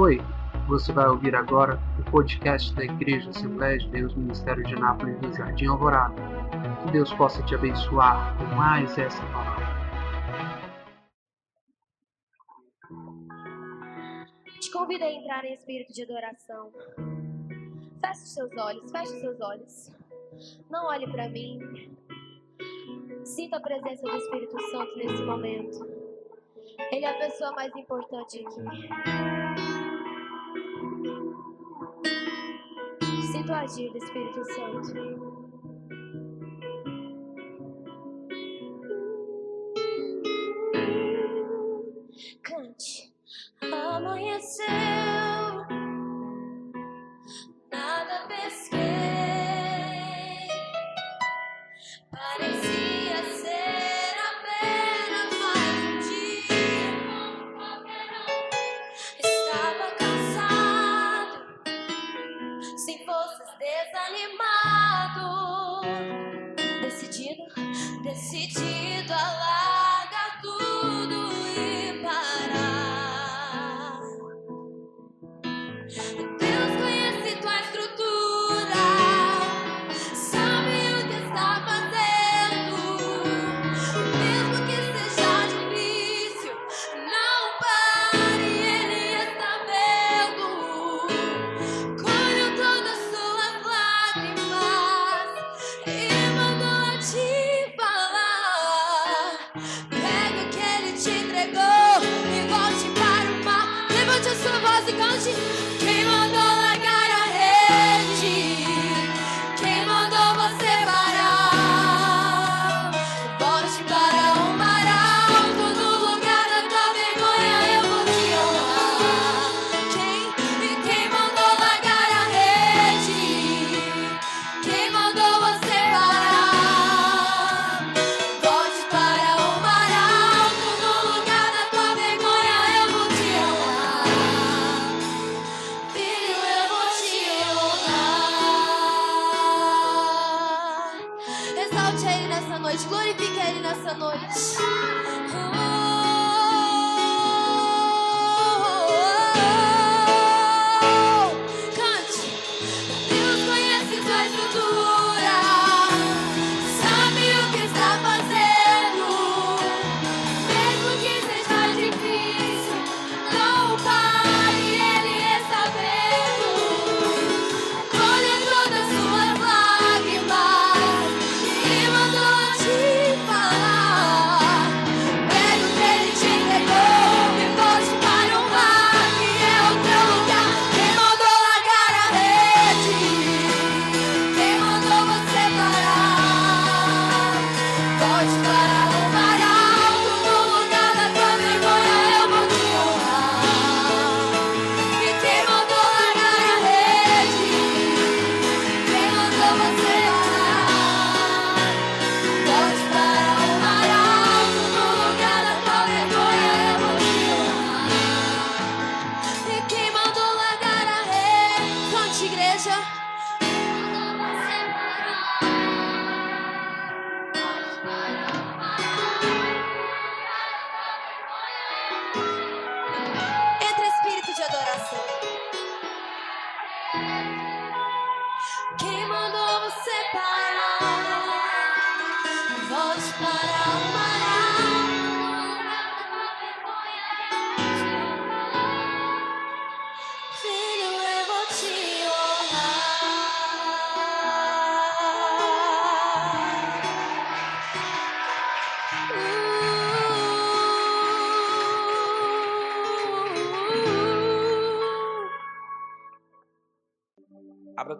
[0.00, 0.18] foi?
[0.66, 5.30] Você vai ouvir agora o podcast da Igreja Assembleia de Deus Ministério de Nápoles do
[5.30, 6.14] Jardim Alvorada.
[6.82, 9.66] Que Deus possa te abençoar com mais essa palavra.
[14.58, 16.72] Te convido a entrar em espírito de adoração.
[18.00, 19.92] Feche os seus olhos, feche os seus olhos.
[20.70, 21.58] Não olhe para mim.
[23.22, 26.00] Sinta a presença do Espírito Santo nesse momento.
[26.90, 29.69] Ele é a pessoa mais importante aqui.
[33.30, 35.40] sinto agir do Espírito Santo.
[42.42, 43.12] Cante,
[43.62, 44.99] amanhecer.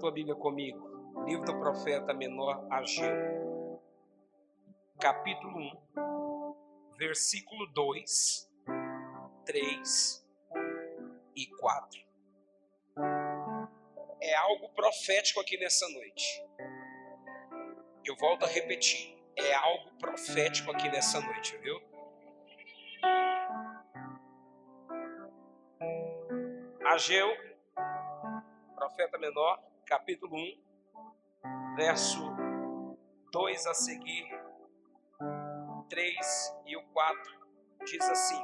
[0.00, 0.88] tua Bíblia comigo.
[1.26, 3.82] Livro do profeta menor Ageu,
[4.98, 5.54] capítulo
[5.94, 8.50] 1, versículo 2,
[9.44, 10.26] 3
[11.36, 12.00] e 4.
[14.22, 16.46] É algo profético aqui nessa noite.
[18.02, 19.18] Eu volto a repetir.
[19.36, 21.78] É algo profético aqui nessa noite, viu?
[26.86, 27.28] Ageu,
[28.74, 32.20] profeta menor, capítulo 1, verso
[33.32, 34.24] 2 a seguir,
[35.88, 37.48] 3 e o 4,
[37.86, 38.40] diz assim: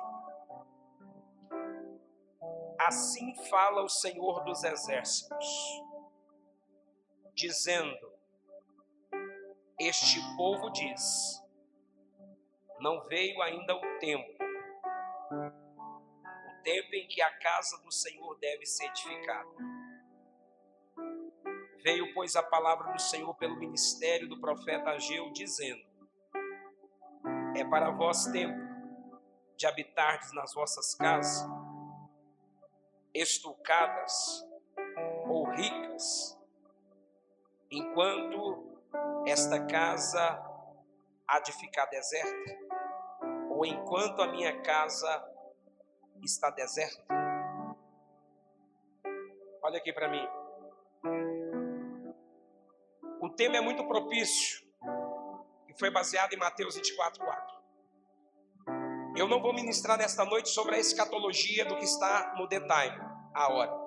[2.81, 5.47] Assim fala o Senhor dos Exércitos,
[7.33, 8.13] dizendo:
[9.79, 11.41] Este povo diz:
[12.81, 14.33] Não veio ainda o tempo,
[15.31, 19.76] o tempo em que a casa do Senhor deve ser edificada.
[21.87, 25.81] Veio, pois, a palavra do Senhor pelo ministério do profeta Ageu, dizendo:
[27.55, 28.59] É para vós tempo
[29.57, 31.49] de habitardes nas vossas casas
[33.15, 34.45] estucadas
[35.29, 36.37] ou ricas,
[37.71, 38.83] enquanto
[39.25, 40.45] esta casa
[41.25, 42.59] há de ficar deserta,
[43.49, 45.25] ou enquanto a minha casa
[46.21, 47.15] está deserta.
[49.63, 50.46] Olha aqui para mim.
[53.37, 54.67] Tema é muito propício
[55.69, 57.57] e foi baseado em Mateus 24, 4.
[59.15, 62.99] Eu não vou ministrar nesta noite sobre a escatologia do que está no detalhe,
[63.35, 63.87] a hora.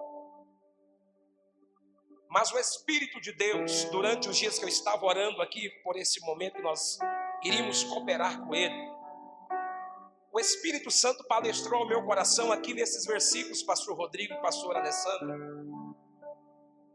[2.30, 6.22] Mas o Espírito de Deus, durante os dias que eu estava orando aqui, por esse
[6.22, 7.00] momento nós
[7.44, 8.88] iríamos cooperar com Ele,
[10.31, 15.95] o Espírito Santo palestrou ao meu coração aqui nesses versículos, Pastor Rodrigo e Pastor Alessandro,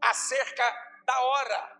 [0.01, 0.63] acerca
[1.05, 1.75] da hora.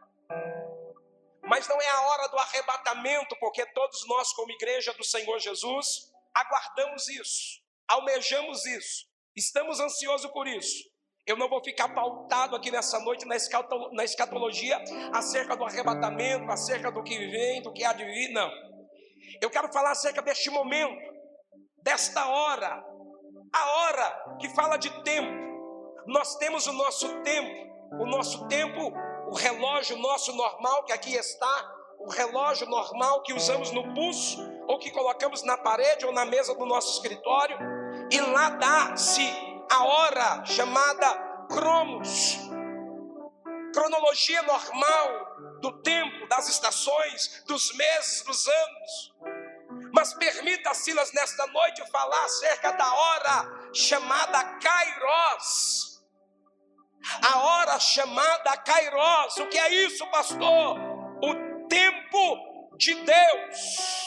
[1.48, 6.12] Mas não é a hora do arrebatamento, porque todos nós, como igreja do Senhor Jesus,
[6.34, 9.06] aguardamos isso, almejamos isso,
[9.36, 10.84] estamos ansiosos por isso.
[11.26, 14.80] Eu não vou ficar pautado aqui nessa noite na escatologia
[15.12, 18.52] acerca do arrebatamento, acerca do que vem, do que há de vir, não.
[19.42, 21.02] Eu quero falar acerca deste momento,
[21.82, 22.84] desta hora,
[23.52, 25.46] a hora que fala de tempo.
[26.06, 28.94] Nós temos o nosso tempo, o nosso tempo,
[29.36, 34.80] o relógio nosso normal que aqui está, o relógio normal que usamos no pulso, ou
[34.80, 37.58] que colocamos na parede ou na mesa do nosso escritório,
[38.10, 39.30] e lá dá-se
[39.70, 41.14] a hora chamada
[41.50, 42.38] cromos,
[43.74, 49.16] cronologia normal do tempo, das estações, dos meses, dos anos.
[49.92, 55.95] Mas permita, Silas, nesta noite falar acerca da hora chamada Kairos.
[57.22, 59.38] A hora chamada Kairos.
[59.38, 60.80] O que é isso, pastor?
[61.22, 64.06] O tempo de Deus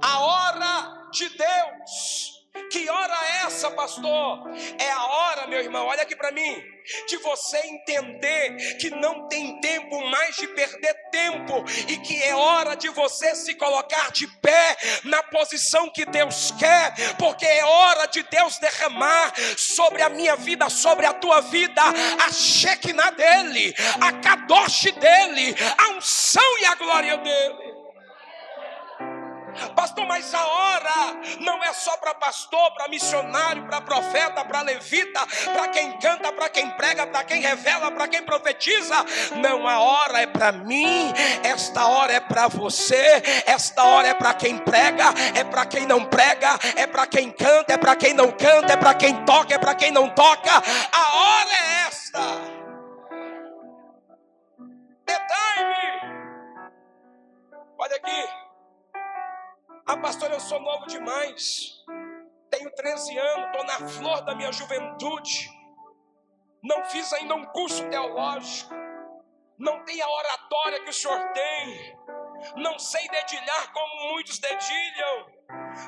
[0.00, 2.41] a hora de Deus.
[2.70, 4.50] Que hora é essa, pastor?
[4.78, 6.62] É a hora, meu irmão, olha aqui para mim,
[7.08, 12.74] de você entender que não tem tempo mais de perder tempo e que é hora
[12.74, 18.22] de você se colocar de pé na posição que Deus quer, porque é hora de
[18.24, 24.92] Deus derramar sobre a minha vida, sobre a tua vida, a Shekinah dele, a Kadosh
[24.92, 27.61] dele, a unção e a glória dele.
[29.74, 35.20] Pastor, mas a hora não é só para pastor, para missionário, para profeta, para levita,
[35.52, 39.04] para quem canta, para quem prega, para quem revela, para quem profetiza.
[39.36, 41.12] Não, a hora é para mim,
[41.42, 46.04] esta hora é para você, esta hora é para quem prega, é para quem não
[46.04, 49.58] prega, é para quem canta, é para quem não canta, é para quem toca, é
[49.58, 50.52] para quem não toca.
[50.92, 52.51] A hora é esta.
[60.02, 61.80] Pastor, eu sou novo demais.
[62.50, 65.48] Tenho 13 anos, estou na flor da minha juventude.
[66.62, 68.74] Não fiz ainda um curso teológico.
[69.56, 71.98] Não tenho a oratória que o senhor tem.
[72.56, 75.26] Não sei dedilhar como muitos dedilham.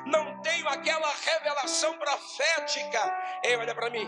[0.05, 3.41] Não tenho aquela revelação profética.
[3.43, 4.07] Ei, olha para mim.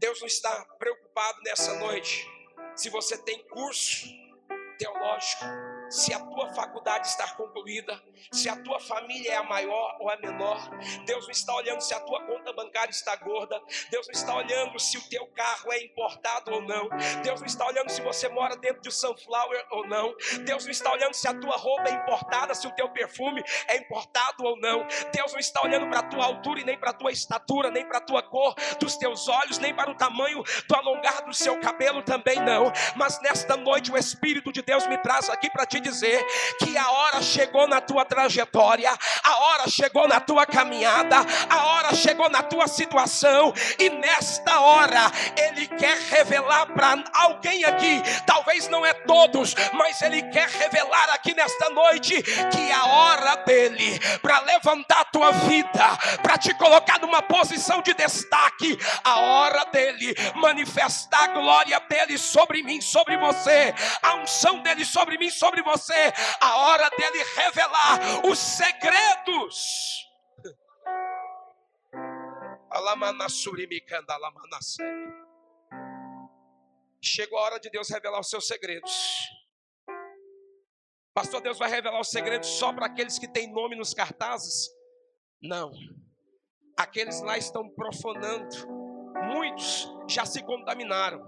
[0.00, 2.26] Deus não está preocupado nessa noite
[2.74, 4.06] se você tem curso
[4.78, 5.44] teológico
[5.90, 8.00] se a tua faculdade está concluída,
[8.32, 10.70] se a tua família é a maior ou a menor,
[11.06, 14.78] Deus não está olhando se a tua conta bancária está gorda, Deus não está olhando
[14.78, 16.88] se o teu carro é importado ou não,
[17.22, 20.14] Deus não está olhando se você mora dentro de sunflower ou não,
[20.44, 23.76] Deus não está olhando se a tua roupa é importada, se o teu perfume é
[23.76, 26.94] importado ou não, Deus não está olhando para a tua altura e nem para a
[26.94, 30.74] tua estatura, nem para a tua cor dos teus olhos, nem para o tamanho do
[30.74, 35.28] alongar do seu cabelo também não, mas nesta noite o Espírito de Deus me traz
[35.30, 36.26] aqui para te te dizer
[36.58, 38.90] que a hora chegou na tua trajetória,
[39.24, 41.16] a hora chegou na tua caminhada,
[41.48, 48.02] a hora chegou na tua situação, e nesta hora Ele quer revelar para alguém aqui,
[48.26, 53.98] talvez não é todos, mas Ele quer revelar aqui nesta noite que a hora dele
[54.20, 60.14] para levantar a tua vida, para te colocar numa posição de destaque, a hora dele
[60.34, 65.67] manifestar a glória dele sobre mim, sobre você, a unção dele sobre mim, sobre você
[65.68, 70.06] você a hora dele revelar os segredos.
[77.02, 79.28] Chegou a hora de Deus revelar os seus segredos.
[81.14, 84.68] Pastor, Deus vai revelar os segredos só para aqueles que têm nome nos cartazes?
[85.42, 85.72] Não.
[86.76, 88.56] Aqueles lá estão profanando.
[89.26, 91.20] Muitos já se contaminaram.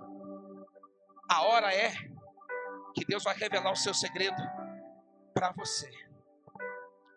[1.28, 1.92] A hora é
[2.94, 4.42] que Deus vai revelar o seu segredo
[5.32, 5.90] para você.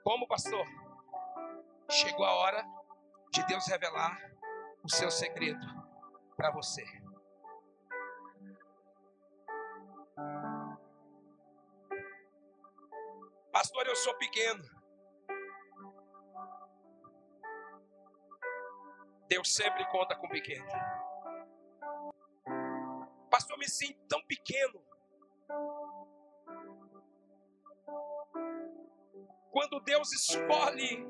[0.03, 0.65] Como, pastor?
[1.89, 2.65] Chegou a hora
[3.31, 4.17] de Deus revelar
[4.83, 5.65] o seu segredo
[6.35, 6.83] para você.
[13.51, 14.63] Pastor, eu sou pequeno.
[19.27, 20.67] Deus sempre conta com pequeno.
[23.29, 24.83] Pastor, eu me sinto tão pequeno.
[29.53, 31.05] Quando Deus escolhe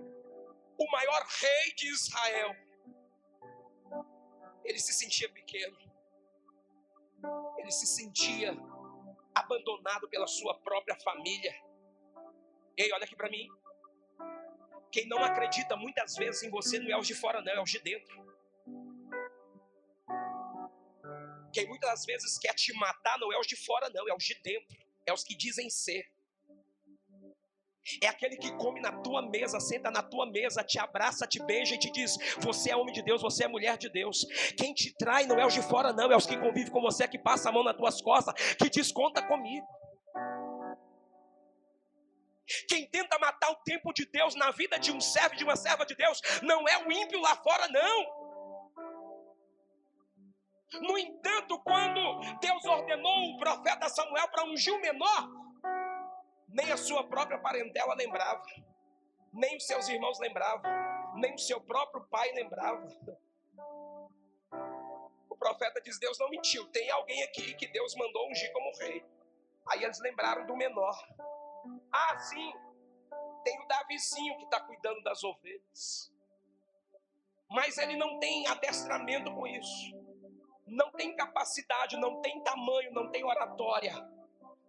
[0.78, 2.54] o maior rei de Israel,
[4.66, 5.78] ele se sentia pequeno.
[7.58, 8.52] Ele se sentia
[9.34, 11.56] abandonado pela sua própria família.
[12.76, 13.48] Ei, olha aqui para mim.
[14.92, 17.72] Quem não acredita muitas vezes em você não é os de fora, não, é os
[17.72, 18.14] de dentro.
[21.54, 24.36] Quem muitas vezes quer te matar não é os de fora, não, é os de
[24.42, 24.78] dentro.
[25.06, 26.13] É os que dizem ser.
[28.02, 31.76] É aquele que come na tua mesa, senta na tua mesa, te abraça, te beija
[31.76, 34.26] e te diz: Você é homem de Deus, você é mulher de Deus.
[34.58, 37.08] Quem te trai não é os de fora, não, é os que convivem com você,
[37.08, 39.68] que passa a mão nas tuas costas, que diz: Conta comigo.
[42.68, 45.86] Quem tenta matar o tempo de Deus na vida de um servo, de uma serva
[45.86, 48.24] de Deus, não é o ímpio lá fora, não.
[50.82, 55.43] No entanto, quando Deus ordenou o profeta Samuel para ungir o menor,
[56.54, 58.44] nem a sua própria parentela lembrava,
[59.34, 60.72] nem os seus irmãos lembravam,
[61.16, 62.88] nem o seu próprio pai lembrava.
[65.28, 69.04] O profeta diz: Deus não mentiu, tem alguém aqui que Deus mandou ungir como rei.
[69.68, 70.96] Aí eles lembraram do menor.
[71.92, 72.54] Ah, sim,
[73.44, 76.14] tem o Davizinho que está cuidando das ovelhas.
[77.50, 80.04] Mas ele não tem adestramento com isso.
[80.68, 83.94] Não tem capacidade, não tem tamanho, não tem oratória.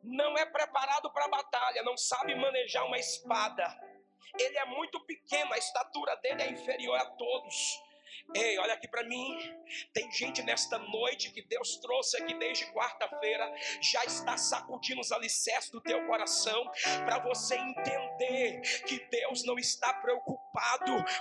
[0.04, 3.64] Não é preparado para a batalha, não sabe manejar uma espada.
[4.38, 7.80] Ele é muito pequeno, a estatura dele é inferior a todos.
[8.34, 9.38] Ei, olha aqui para mim.
[9.92, 15.70] Tem gente nesta noite que Deus trouxe aqui desde quarta-feira, já está sacudindo os alicerces
[15.70, 16.70] do teu coração
[17.04, 20.44] para você entender que Deus não está preocupado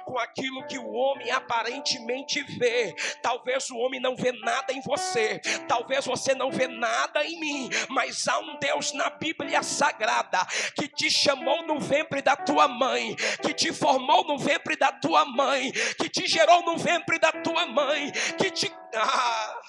[0.06, 2.94] com aquilo que o homem aparentemente vê.
[3.22, 7.70] Talvez o homem não vê nada em você, talvez você não vê nada em mim,
[7.90, 10.46] mas há um Deus na Bíblia Sagrada
[10.76, 15.26] que te chamou no ventre da tua mãe, que te formou no ventre da tua
[15.26, 18.72] mãe, que te gerou no ventre da tua mãe, que te.
[18.96, 19.62] Ah,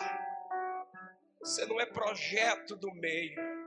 [1.40, 3.64] você não é projeto do meio.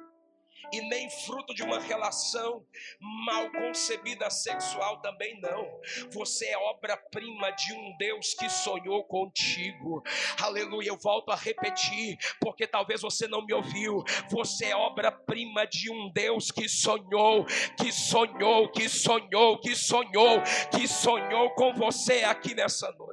[0.74, 2.66] E nem fruto de uma relação
[3.00, 5.66] mal concebida sexual também não.
[6.12, 10.04] Você é obra-prima de um Deus que sonhou contigo.
[10.42, 10.90] Aleluia.
[10.90, 14.04] Eu volto a repetir, porque talvez você não me ouviu.
[14.30, 17.46] Você é obra-prima de um Deus que sonhou,
[17.80, 23.07] que sonhou, que sonhou, que sonhou, que sonhou com você aqui nessa noite.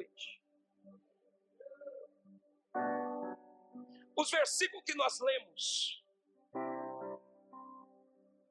[4.16, 6.04] Os versículos que nós lemos,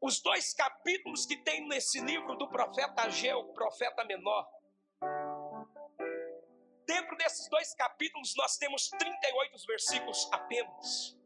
[0.01, 4.47] os dois capítulos que tem nesse livro do profeta Ageu, profeta menor,
[6.85, 11.17] dentro desses dois capítulos nós temos 38 versículos apenas.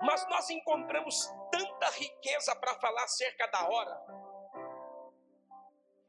[0.00, 4.24] Mas nós encontramos tanta riqueza para falar acerca da hora.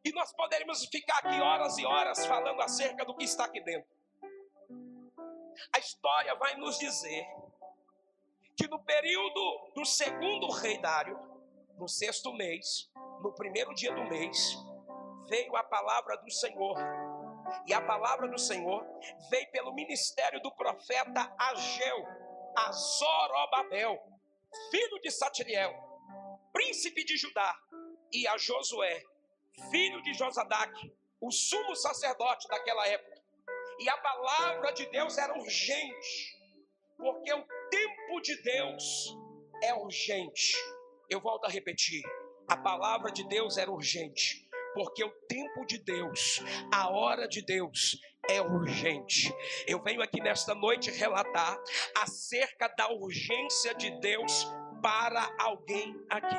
[0.03, 3.94] E nós poderíamos ficar aqui horas e horas falando acerca do que está aqui dentro.
[5.73, 7.25] A história vai nos dizer
[8.55, 11.19] que no período do segundo rei Dário,
[11.77, 12.89] no sexto mês,
[13.21, 14.55] no primeiro dia do mês,
[15.27, 16.77] veio a palavra do Senhor.
[17.67, 18.85] E a palavra do Senhor
[19.29, 22.05] veio pelo ministério do profeta Ageu,
[22.55, 24.01] a Zorobabel,
[24.71, 25.73] filho de Satiriel,
[26.51, 27.55] príncipe de Judá,
[28.11, 29.03] e a Josué,
[29.69, 33.14] filho de Josadac, o sumo sacerdote daquela época
[33.79, 36.39] e a palavra de Deus era urgente,
[36.97, 39.17] porque o tempo de Deus
[39.63, 40.53] é urgente.
[41.09, 42.01] Eu volto a repetir:
[42.47, 46.41] a palavra de Deus era urgente, porque o tempo de Deus,
[46.71, 49.33] a hora de Deus é urgente.
[49.67, 51.57] Eu venho aqui nesta noite relatar
[51.97, 54.47] acerca da urgência de Deus
[54.85, 56.35] para alguém aqui.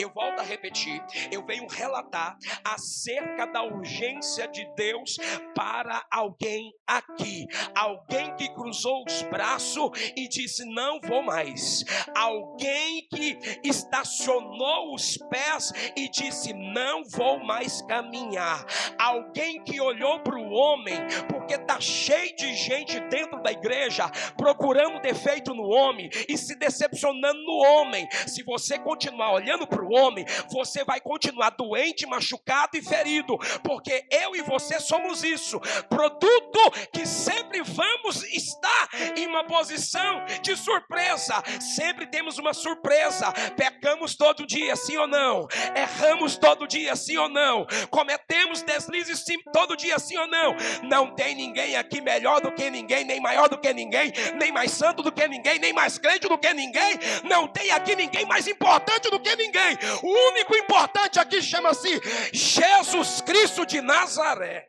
[0.00, 5.16] Eu volto a repetir, eu venho relatar acerca da urgência de Deus
[5.54, 7.46] para alguém aqui.
[7.76, 11.84] Alguém que cruzou os braços e disse: Não vou mais.
[12.16, 18.66] Alguém que estacionou os pés e disse: Não vou mais caminhar.
[18.98, 20.96] Alguém que olhou para o homem,
[21.28, 27.40] porque está cheio de gente dentro da igreja procurando defeito no homem e se decepcionando
[27.44, 28.08] no homem.
[28.26, 34.06] Se você continuar olhando para o homem, você vai continuar doente, machucado e ferido, porque
[34.10, 41.42] eu e você somos isso, produto que sempre vamos estar em uma posição de surpresa.
[41.60, 43.32] Sempre temos uma surpresa.
[43.56, 45.46] Pecamos todo dia, sim ou não?
[45.74, 47.66] Erramos todo dia, sim ou não?
[47.90, 50.54] Cometemos deslizes sim, todo dia, sim ou não?
[50.82, 54.70] Não tem ninguém aqui melhor do que ninguém, nem maior do que ninguém, nem mais
[54.70, 56.98] santo do que ninguém, nem mais crente do que ninguém.
[57.24, 59.76] Não tem aqui ninguém mais importante do que ninguém.
[60.02, 62.00] O único importante aqui chama-se
[62.32, 64.68] Jesus Cristo de Nazaré.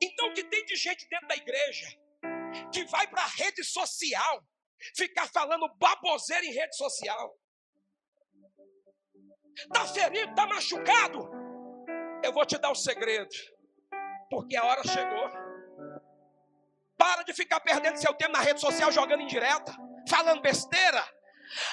[0.00, 1.86] Então, o que tem de gente dentro da igreja
[2.72, 4.42] que vai para a rede social
[4.96, 7.38] ficar falando baboseira em rede social?
[9.56, 11.28] Está ferido, está machucado?
[12.22, 13.34] Eu vou te dar o um segredo,
[14.30, 15.47] porque a hora chegou.
[16.98, 19.72] Para de ficar perdendo seu tempo na rede social jogando indireta,
[20.08, 21.02] falando besteira.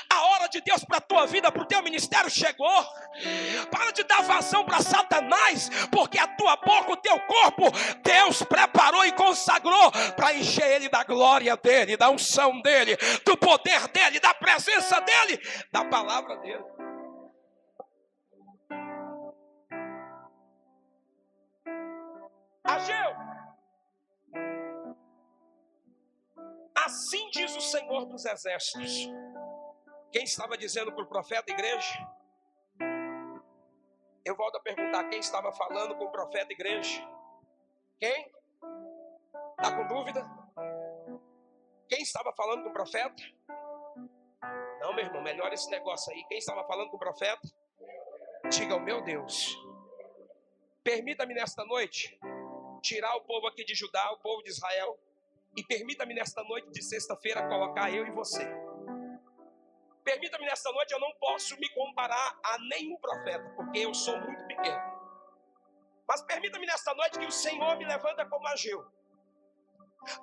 [0.10, 2.86] A hora de Deus para a tua vida, para o teu ministério chegou.
[3.70, 7.64] Para de dar vazão para Satanás, porque a tua boca, o teu corpo,
[8.04, 13.88] Deus preparou e consagrou para encher ele da glória dele, da unção dele, do poder
[13.90, 15.42] dele, da presença dele,
[15.72, 16.64] da palavra dele.
[22.64, 23.16] Ageu,
[26.86, 29.10] assim diz o Senhor dos Exércitos.
[30.12, 32.08] Quem estava dizendo para o profeta igreja?
[34.24, 37.02] Eu volto a perguntar: quem estava falando com o profeta igreja?
[38.00, 38.32] Quem?
[39.58, 40.26] Está com dúvida?
[41.88, 43.24] Quem estava falando com o profeta?
[44.80, 46.24] Não, meu irmão, melhor esse negócio aí.
[46.26, 47.42] Quem estava falando com o profeta?
[48.50, 49.58] Diga, o meu Deus,
[50.84, 52.20] permita-me nesta noite
[52.82, 55.00] tirar o povo aqui de Judá, o povo de Israel,
[55.56, 58.46] e permita-me nesta noite de sexta-feira colocar eu e você.
[60.04, 64.46] Permita-me nesta noite, eu não posso me comparar a nenhum profeta, porque eu sou muito
[64.46, 64.96] pequeno.
[66.08, 68.86] Mas permita-me nesta noite que o Senhor me levanta como Ageu,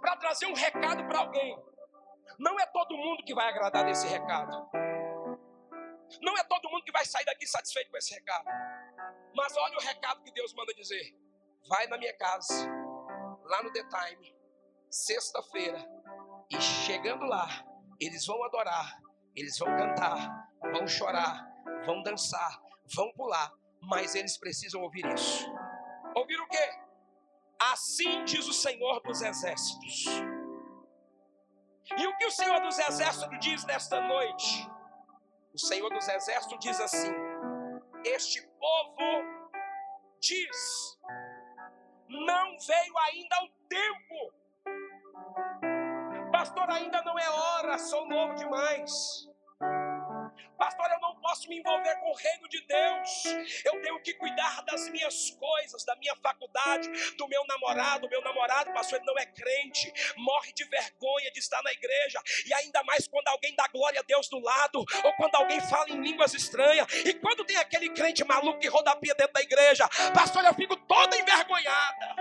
[0.01, 1.61] para trazer um recado para alguém.
[2.39, 4.71] Não é todo mundo que vai agradar desse recado.
[6.21, 8.45] Não é todo mundo que vai sair daqui satisfeito com esse recado.
[9.35, 11.17] Mas olha o recado que Deus manda dizer.
[11.69, 12.69] Vai na minha casa,
[13.45, 14.42] lá no The Time,
[14.93, 15.85] sexta-feira,
[16.51, 17.49] e chegando lá,
[17.99, 19.03] eles vão adorar
[19.35, 21.51] eles vão cantar, vão chorar,
[21.87, 22.61] vão dançar,
[22.95, 25.51] vão pular, mas eles precisam ouvir isso.
[26.15, 26.71] Ouvir o quê?
[27.73, 30.05] Assim diz o Senhor dos Exércitos.
[31.97, 34.69] E o que o Senhor dos Exércitos diz nesta noite?
[35.55, 37.13] O Senhor dos Exércitos diz assim:
[38.05, 39.49] Este povo
[40.21, 40.99] diz,
[42.09, 44.12] não veio ainda o tempo
[46.43, 49.29] Pastor, ainda não é hora, sou novo demais.
[50.59, 53.25] Pastor, eu não posso me envolver com o reino de Deus.
[53.65, 58.09] Eu tenho que cuidar das minhas coisas, da minha faculdade, do meu namorado.
[58.09, 62.21] Meu namorado, pastor, ele não é crente, morre de vergonha de estar na igreja.
[62.45, 65.91] E ainda mais quando alguém dá glória a Deus do lado, ou quando alguém fala
[65.91, 66.93] em línguas estranhas.
[67.05, 71.17] E quando tem aquele crente maluco que rodapia dentro da igreja, pastor, eu fico toda
[71.17, 72.12] envergonhada.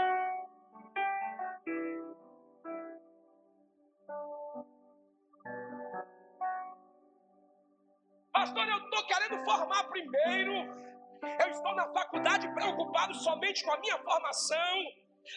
[9.32, 10.54] Querendo formar primeiro.
[11.39, 14.78] Eu estou na faculdade preocupado somente com a minha formação.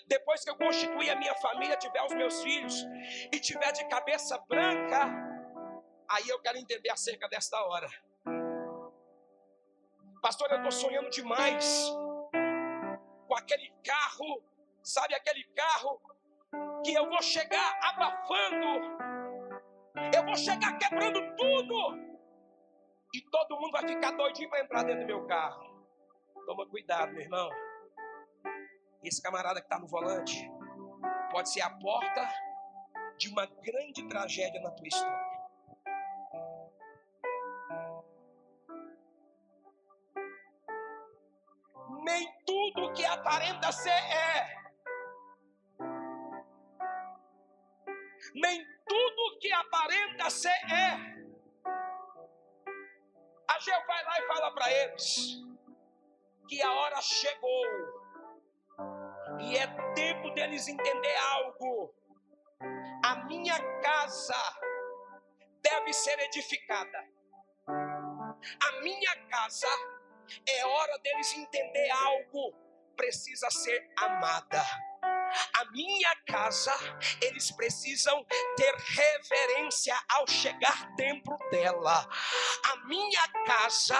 [0.08, 2.84] Depois que eu constituir a minha família, tiver os meus filhos
[3.30, 5.06] e tiver de cabeça branca,
[6.08, 7.88] aí eu quero entender acerca desta hora.
[10.22, 11.92] Pastor, eu estou sonhando demais
[13.28, 14.42] com aquele carro,
[14.82, 16.00] sabe aquele carro
[16.82, 18.98] que eu vou chegar abafando,
[20.14, 22.13] eu vou chegar quebrando tudo
[23.14, 25.72] e todo mundo vai ficar doidinho para entrar dentro do meu carro.
[26.46, 27.48] Toma cuidado, meu irmão.
[29.04, 30.50] Esse camarada que está no volante
[31.30, 32.28] pode ser a porta
[33.16, 35.34] de uma grande tragédia na tua história.
[42.02, 44.64] Nem tudo que aparenta ser é.
[48.34, 51.23] nem tudo que aparenta ser é.
[53.64, 55.42] Ageu vai lá e fala para eles
[56.46, 57.64] que a hora chegou
[59.40, 61.94] e é tempo deles entender algo.
[63.02, 64.36] A minha casa
[65.62, 67.08] deve ser edificada.
[67.66, 69.68] A minha casa
[70.46, 72.52] é hora deles entender algo.
[72.94, 74.62] Precisa ser amada
[75.54, 76.72] a minha casa,
[77.20, 78.24] eles precisam
[78.56, 82.08] ter reverência ao chegar dentro dela.
[82.64, 83.98] A minha casa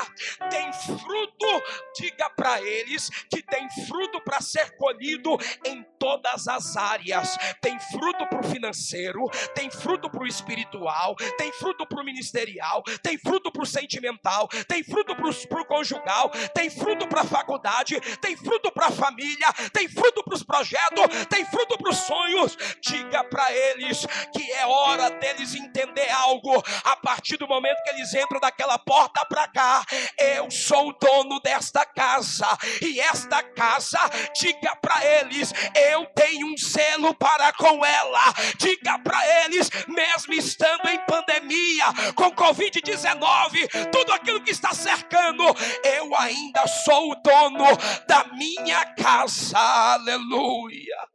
[0.50, 1.62] tem fruto,
[1.96, 7.34] diga para eles que tem fruto para ser colhido em todas as áreas.
[7.62, 12.82] Tem fruto para o financeiro, tem fruto para o espiritual, tem fruto para o ministerial,
[13.02, 17.98] tem fruto para o sentimental, tem fruto para o conjugal, tem fruto para a faculdade,
[18.20, 22.54] tem fruto para a família, tem fruto para os projetos, tem fruto para os sonhos.
[22.82, 26.62] Diga para eles que é hora deles entender algo.
[26.84, 29.82] A partir do momento que eles entram daquela porta para cá,
[30.18, 32.58] eu sou o dono desta casa.
[32.82, 33.98] E esta casa,
[34.38, 38.34] diga para eles, eu tenho um selo para com ela.
[38.58, 45.44] Diga para eles, mesmo estando em pandemia, com Covid-19, tudo aquilo que está cercando,
[45.84, 47.66] eu ainda sou o dono
[48.08, 49.58] da minha casa.
[49.58, 51.13] Aleluia.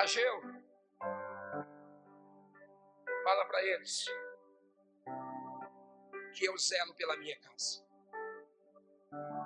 [0.00, 0.40] Ageu,
[3.22, 4.06] fala para eles
[6.32, 7.84] que eu zelo pela minha casa.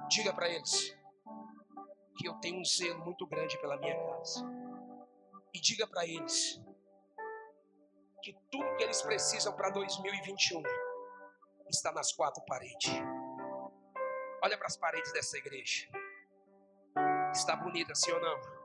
[0.08, 0.96] Diga para eles
[2.16, 4.44] que eu tenho um zelo muito grande pela minha casa.
[5.52, 6.62] E diga para eles
[8.22, 10.62] que tudo que eles precisam para 2021
[11.68, 12.92] está nas quatro paredes.
[14.40, 15.88] Olha para as paredes dessa igreja.
[17.32, 18.63] Está bonita, sim ou não?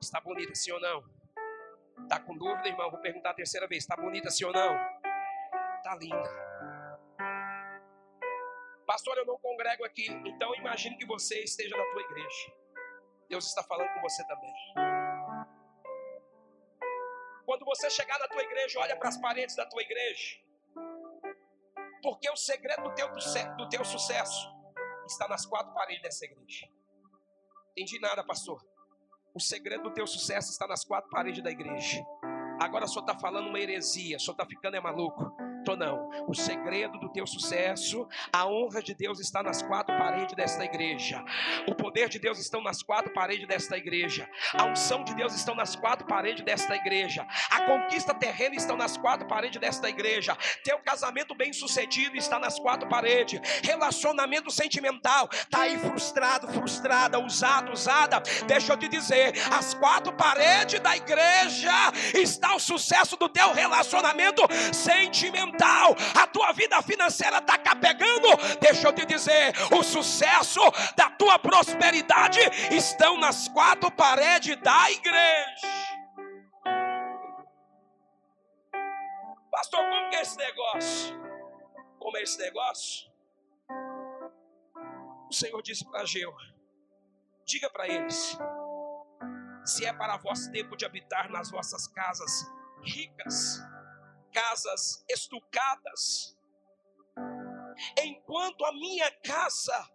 [0.00, 1.04] Está bonita, sim ou não?
[2.02, 2.90] Está com dúvida, irmão?
[2.90, 3.82] Vou perguntar a terceira vez.
[3.82, 4.74] Está bonita, sim ou não?
[5.76, 6.46] Está linda.
[8.86, 10.06] Pastor, eu não congrego aqui.
[10.24, 12.52] Então imagine que você esteja na tua igreja.
[13.28, 14.54] Deus está falando com você também.
[17.44, 20.38] Quando você chegar na tua igreja, olha para as paredes da tua igreja.
[22.02, 23.08] Porque o segredo do teu,
[23.56, 24.48] do teu sucesso
[25.06, 26.68] está nas quatro paredes dessa igreja.
[27.72, 28.64] Entendi nada, pastor.
[29.36, 32.02] O segredo do teu sucesso está nas quatro paredes da igreja.
[32.58, 35.30] Agora só está falando uma heresia, só está ficando é maluco
[35.70, 36.08] ou não.
[36.28, 41.24] O segredo do teu sucesso, a honra de Deus está nas quatro paredes desta igreja.
[41.66, 44.28] O poder de Deus estão nas quatro paredes desta igreja.
[44.54, 47.26] A unção de Deus estão nas quatro paredes desta igreja.
[47.50, 50.36] A conquista terrena estão nas quatro paredes desta igreja.
[50.62, 53.40] Teu casamento bem sucedido está nas quatro paredes.
[53.62, 58.22] Relacionamento sentimental está aí frustrado, frustrada, usado, usada.
[58.46, 61.72] Deixa eu te dizer, as quatro paredes da igreja
[62.14, 68.28] está o sucesso do teu relacionamento sentimental mental, a tua vida financeira está capegando,
[68.60, 70.60] deixa eu te dizer, o sucesso
[70.96, 72.40] da tua prosperidade
[72.70, 75.66] estão nas quatro paredes da igreja.
[79.50, 81.20] Pastor, como que é esse negócio?
[81.98, 83.10] Como é esse negócio?
[85.28, 86.32] O Senhor disse para Geu:
[87.44, 88.38] diga para eles,
[89.64, 92.46] se é para vós tempo de habitar nas vossas casas
[92.82, 93.60] ricas,
[94.36, 96.36] casas estucadas,
[98.04, 99.90] enquanto a minha casa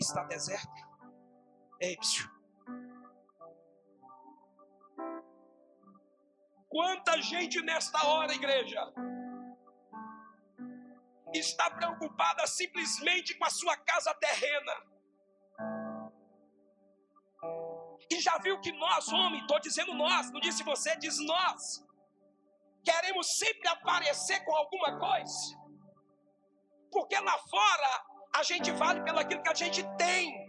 [0.00, 0.88] está deserta.
[1.80, 2.30] Épsio.
[6.68, 8.80] Quanta gente nesta hora, igreja,
[11.34, 14.74] está preocupada simplesmente com a sua casa terrena.
[18.08, 21.89] E já viu que nós, homem, estou dizendo nós, não disse você, diz nós
[22.84, 25.58] queremos sempre aparecer com alguma coisa,
[26.90, 30.48] porque lá fora a gente vale pelo aquilo que a gente tem.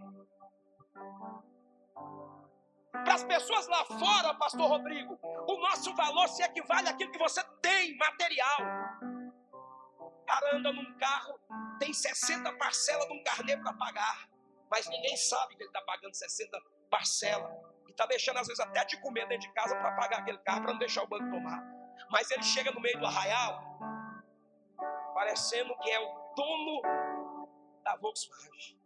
[2.92, 7.44] Para as pessoas lá fora, Pastor Rodrigo, o nosso valor se equivale àquilo que você
[7.62, 8.58] tem, material.
[10.00, 11.40] O cara anda num carro,
[11.80, 14.30] tem 60 parcelas de um carnê para pagar,
[14.70, 16.58] mas ninguém sabe que ele está pagando 60
[16.90, 17.52] parcelas.
[17.88, 20.62] E está deixando, às vezes, até de comer dentro de casa para pagar aquele carro,
[20.62, 21.71] para não deixar o banco tomar.
[22.10, 23.62] Mas ele chega no meio do arraial,
[25.14, 26.82] parecendo que é o dono
[27.84, 28.80] da Volkswagen.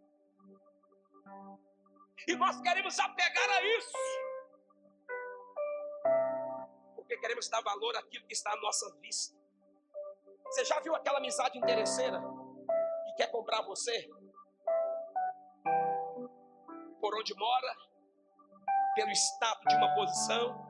[2.28, 3.98] E nós queremos apegar a isso.
[6.96, 9.38] Porque queremos dar valor àquilo que está à nossa vista.
[10.46, 12.20] Você já viu aquela amizade interesseira
[13.06, 14.10] que quer comprar você?
[17.00, 17.76] Por onde mora,
[18.96, 20.65] pelo status de uma posição,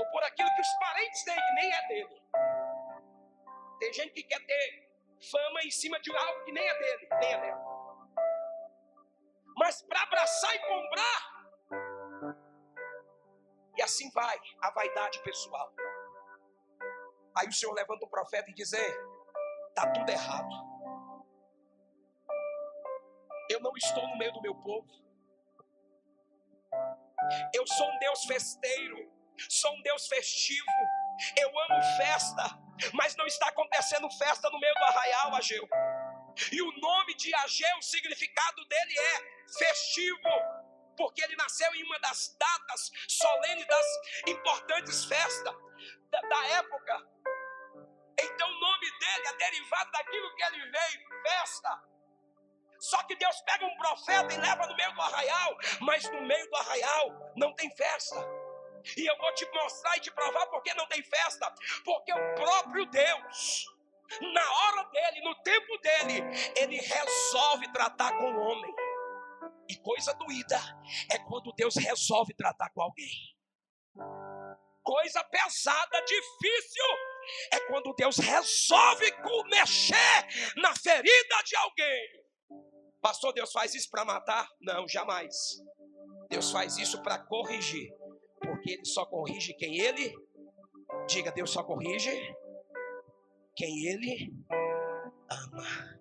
[0.00, 2.22] ou por aquilo que os parentes têm, que nem é dele.
[3.78, 4.90] Tem gente que quer ter
[5.30, 7.62] fama em cima de algo que nem é dele, nem é dela.
[9.56, 11.20] Mas para abraçar e comprar,
[13.76, 15.72] e assim vai a vaidade pessoal.
[17.36, 20.70] Aí o Senhor levanta o profeta e diz: está tudo errado.
[23.50, 24.88] Eu não estou no meio do meu povo.
[27.52, 30.70] Eu sou um Deus festeiro, sou um Deus festivo.
[31.36, 32.58] Eu amo festa,
[32.92, 35.68] mas não está acontecendo festa no meio do arraial, Ageu.
[36.52, 40.28] E o nome de Ageu, o significado dele é festivo
[40.96, 43.86] porque ele nasceu em uma das datas solenes das
[44.26, 45.54] importantes festas
[46.10, 47.06] da, da época.
[48.20, 51.82] Então o nome dele é derivado daquilo que ele veio, festa.
[52.80, 56.50] Só que Deus pega um profeta e leva no meio do arraial, mas no meio
[56.50, 58.16] do arraial não tem festa.
[58.96, 61.52] E eu vou te mostrar e te provar porque não tem festa.
[61.84, 63.64] Porque o próprio Deus,
[64.32, 66.22] na hora dele, no tempo dele,
[66.56, 68.74] ele resolve tratar com o homem.
[69.68, 70.58] E coisa doída
[71.12, 73.36] é quando Deus resolve tratar com alguém.
[74.82, 76.84] Coisa pesada, difícil,
[77.52, 79.10] é quando Deus resolve
[79.50, 82.20] mexer na ferida de alguém.
[83.00, 84.48] Pastor, Deus faz isso para matar?
[84.60, 85.34] Não, jamais.
[86.28, 87.90] Deus faz isso para corrigir.
[88.60, 90.14] Porque Ele só corrige quem Ele.
[91.08, 92.10] Diga, Deus só corrige
[93.56, 94.30] quem Ele
[95.30, 95.98] ama.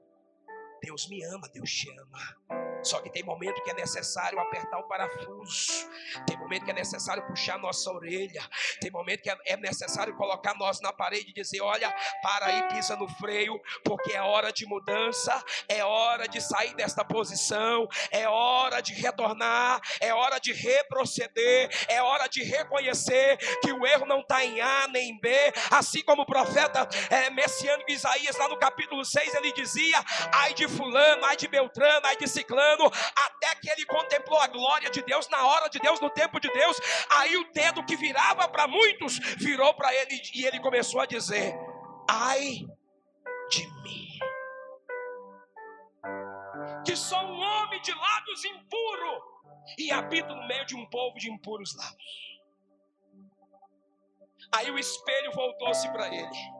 [0.83, 2.58] Deus me ama, Deus te ama.
[2.83, 5.89] Só que tem momento que é necessário apertar o parafuso,
[6.25, 8.41] tem momento que é necessário puxar nossa orelha,
[8.79, 12.95] tem momento que é necessário colocar nós na parede e dizer: olha, para aí, pisa
[12.95, 18.81] no freio, porque é hora de mudança, é hora de sair desta posição, é hora
[18.81, 24.43] de retornar, é hora de reproceder, é hora de reconhecer que o erro não está
[24.43, 25.29] em A nem em B,
[25.71, 30.67] assim como o profeta é, messiânico Isaías, lá no capítulo 6, ele dizia: ai de
[30.67, 32.68] Fulano, ai de Beltrano, ai de Ciclano
[33.15, 36.49] até que ele contemplou a glória de Deus na hora de Deus, no tempo de
[36.51, 36.77] Deus.
[37.09, 41.55] Aí o dedo que virava para muitos virou para ele e ele começou a dizer:
[42.09, 42.65] Ai
[43.49, 44.19] de mim,
[46.85, 49.21] que sou um homem de lábios impuros
[49.77, 52.29] e habito no meio de um povo de impuros lábios.
[54.55, 56.59] Aí o espelho voltou-se para ele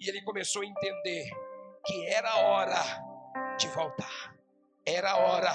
[0.00, 1.30] e ele começou a entender
[1.84, 2.82] que era hora
[3.58, 4.31] de voltar.
[4.84, 5.52] Era hora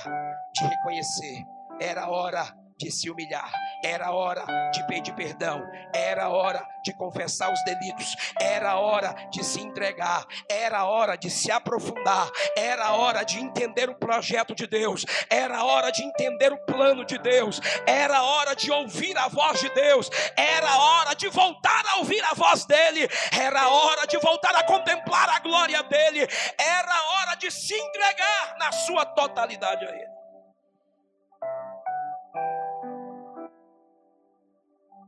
[0.54, 1.46] de reconhecer,
[1.82, 3.52] era hora de se humilhar,
[3.84, 5.64] era hora de pedir perdão,
[5.94, 11.52] era hora de confessar os delitos, era hora de se entregar, era hora de se
[11.52, 17.06] aprofundar, era hora de entender o projeto de Deus, era hora de entender o plano
[17.06, 21.98] de Deus, era hora de ouvir a voz de Deus, era hora de voltar a
[21.98, 27.36] ouvir a voz dele, era hora de voltar a contemplar a glória dele, era hora
[27.36, 30.17] de se entregar na sua totalidade a ele.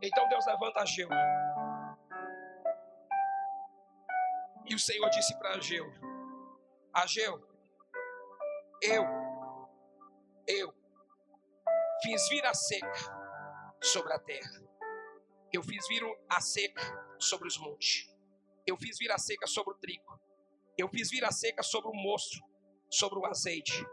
[0.02, 1.10] Então Deus levanta Ageu.
[4.66, 5.86] E o Senhor disse para Ageu:
[6.94, 7.46] Ageu,
[8.82, 9.04] eu,
[10.48, 10.74] eu
[12.02, 14.64] fiz vir a seca sobre a terra.
[15.52, 18.08] Eu fiz vir a seca sobre os montes.
[18.66, 20.20] Eu fiz vir a seca sobre o trigo.
[20.78, 22.40] Eu fiz vir a seca sobre o moço,
[22.90, 23.86] sobre o azeite.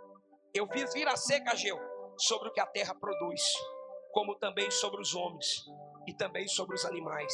[0.54, 1.78] Eu fiz vir a seca, Ageu,
[2.16, 3.42] sobre o que a terra produz,
[4.12, 5.66] como também sobre os homens
[6.06, 7.32] e também sobre os animais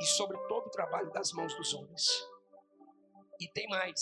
[0.00, 2.06] e sobre todo o trabalho das mãos dos homens.
[3.40, 4.00] E tem mais.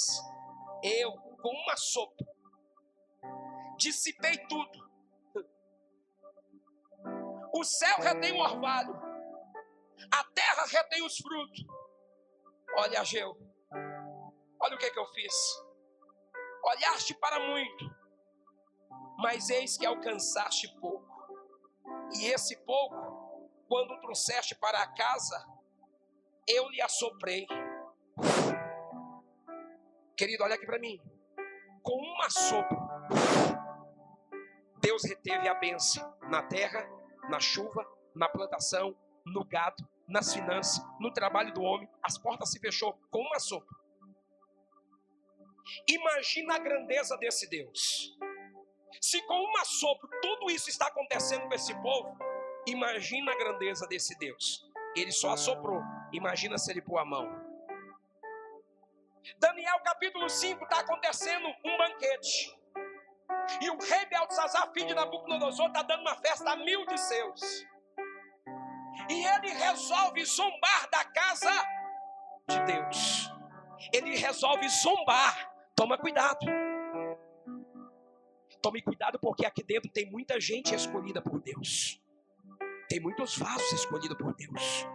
[0.82, 2.24] Eu, com uma sopa,
[3.76, 4.84] dissipei tudo.
[7.52, 8.94] O céu retém o orvalho,
[10.10, 11.64] a terra retém os frutos.
[12.76, 13.36] Olha, Ageu,
[14.60, 15.34] olha o que, que eu fiz.
[16.64, 17.94] Olhaste para muito,
[19.18, 21.04] mas eis que alcançaste pouco.
[22.16, 23.13] E esse pouco
[23.74, 25.44] quando trouxeste para a casa,
[26.46, 27.44] eu lhe assoprei.
[30.16, 31.02] Querido, olha aqui para mim.
[31.82, 32.78] Com uma sopro,
[34.80, 36.88] Deus reteve a bênção na terra,
[37.28, 37.84] na chuva,
[38.14, 41.90] na plantação, no gado, nas finanças, no trabalho do homem.
[42.00, 43.76] As portas se fechou com uma sopro.
[45.88, 48.16] Imagina a grandeza desse Deus.
[49.00, 52.16] Se com uma sopro tudo isso está acontecendo com esse povo,
[52.66, 54.64] Imagina a grandeza desse Deus.
[54.96, 55.82] Ele só assoprou.
[56.12, 57.28] Imagina se ele pôr a mão.
[59.38, 62.56] Daniel capítulo 5 está acontecendo um banquete.
[63.60, 67.66] E o rei Beltzazar, filho de Nabucodonosor, está dando uma festa a mil de seus.
[69.08, 71.50] E ele resolve zombar da casa
[72.48, 73.30] de Deus.
[73.92, 75.52] Ele resolve zombar.
[75.74, 76.46] Toma cuidado.
[78.62, 82.00] Tome cuidado porque aqui dentro tem muita gente escolhida por Deus.
[82.94, 84.86] Tem muitos vasos escolhidos por Deus.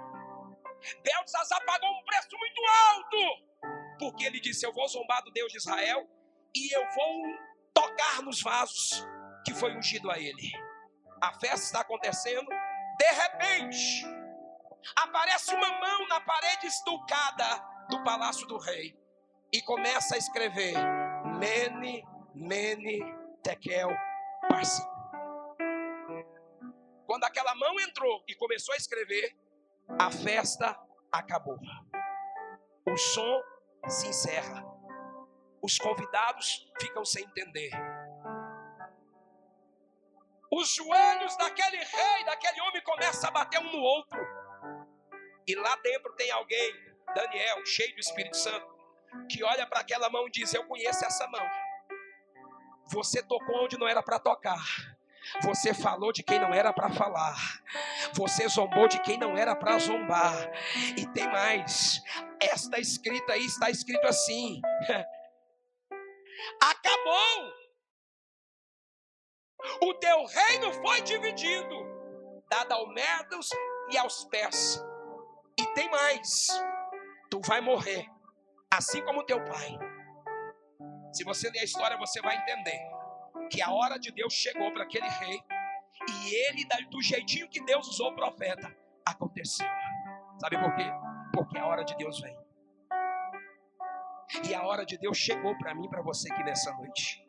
[1.03, 3.97] Beltzazar pagou um preço muito alto.
[3.99, 6.09] Porque ele disse: Eu vou zombar do Deus de Israel
[6.55, 7.37] e eu vou
[7.73, 9.05] tocar nos vasos
[9.43, 10.49] que foi ungido a ele.
[11.21, 12.47] A festa está acontecendo.
[12.47, 14.05] De repente,
[14.95, 18.97] aparece uma mão na parede estucada do palácio do rei
[19.51, 20.73] e começa a escrever:
[21.37, 22.01] Mene,
[22.33, 23.01] Mene,
[23.43, 23.89] Tekel,
[24.47, 24.98] Parsim.
[27.09, 29.35] Quando aquela mão entrou e começou a escrever,
[29.97, 30.79] a festa
[31.11, 31.57] acabou.
[32.85, 33.41] O som
[33.87, 34.63] se encerra.
[35.59, 37.71] Os convidados ficam sem entender.
[40.51, 44.21] Os joelhos daquele rei, daquele homem, começam a bater um no outro.
[45.47, 46.75] E lá dentro tem alguém,
[47.15, 48.67] Daniel, cheio do Espírito Santo,
[49.27, 51.49] que olha para aquela mão e diz: Eu conheço essa mão.
[52.85, 54.98] Você tocou onde não era para tocar.
[55.41, 57.35] Você falou de quem não era para falar.
[58.13, 60.51] Você zombou de quem não era para zombar.
[60.97, 62.01] E tem mais.
[62.41, 64.61] Esta escrita aí está escrito assim:
[66.61, 67.59] Acabou.
[69.83, 71.75] O teu reino foi dividido,
[72.49, 73.49] dado aos medos
[73.89, 74.81] e aos pés.
[75.59, 76.47] E tem mais.
[77.29, 78.07] Tu vai morrer,
[78.71, 79.77] assim como teu pai.
[81.13, 82.98] Se você ler a história, você vai entender
[83.49, 85.41] que a hora de Deus chegou para aquele rei
[86.07, 88.73] e ele, do jeitinho que Deus usou o profeta,
[89.05, 89.67] aconteceu.
[90.39, 90.85] Sabe por quê?
[91.33, 92.37] Porque a hora de Deus vem.
[94.47, 97.25] E a hora de Deus chegou para mim, para você aqui nessa noite.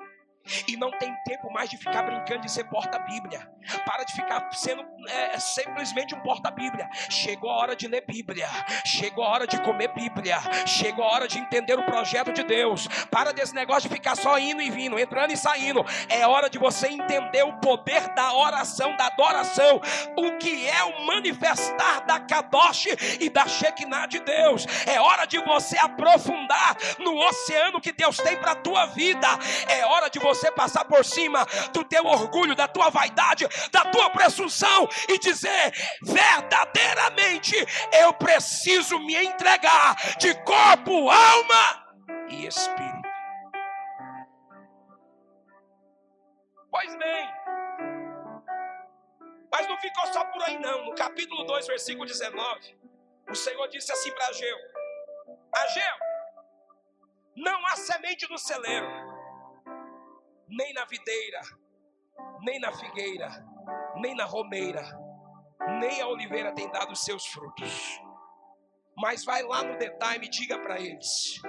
[0.66, 3.46] E não tem tempo mais de ficar brincando de ser porta-bíblia.
[3.84, 6.88] Para de ficar sendo é, simplesmente um porta-bíblia.
[7.10, 8.48] Chegou a hora de ler Bíblia.
[8.84, 10.38] Chegou a hora de comer Bíblia.
[10.66, 12.88] Chegou a hora de entender o projeto de Deus.
[13.10, 15.84] Para desse negócio de ficar só indo e vindo, entrando e saindo.
[16.08, 19.80] É hora de você entender o poder da oração, da adoração.
[20.16, 22.86] O que é o manifestar da Kadosh
[23.20, 24.66] e da Shekinah de Deus.
[24.86, 29.28] É hora de você aprofundar no oceano que Deus tem para a tua vida.
[29.68, 33.84] É hora de você você passar por cima do teu orgulho, da tua vaidade, da
[33.86, 37.56] tua presunção e dizer: verdadeiramente
[37.92, 41.96] eu preciso me entregar de corpo, alma
[42.28, 43.00] e espírito.
[46.70, 47.28] Pois bem,
[49.50, 50.84] mas não ficou só por aí, não.
[50.84, 52.78] No capítulo 2, versículo 19,
[53.28, 54.56] o Senhor disse assim para Ageu:
[55.56, 55.96] Ageu,
[57.34, 59.09] não há semente no celeiro
[60.50, 61.40] nem na videira,
[62.42, 63.28] nem na figueira,
[63.96, 64.82] nem na romeira,
[65.80, 68.00] nem a oliveira tem dado seus frutos.
[68.96, 71.40] Mas vai lá no detalhe e diga para eles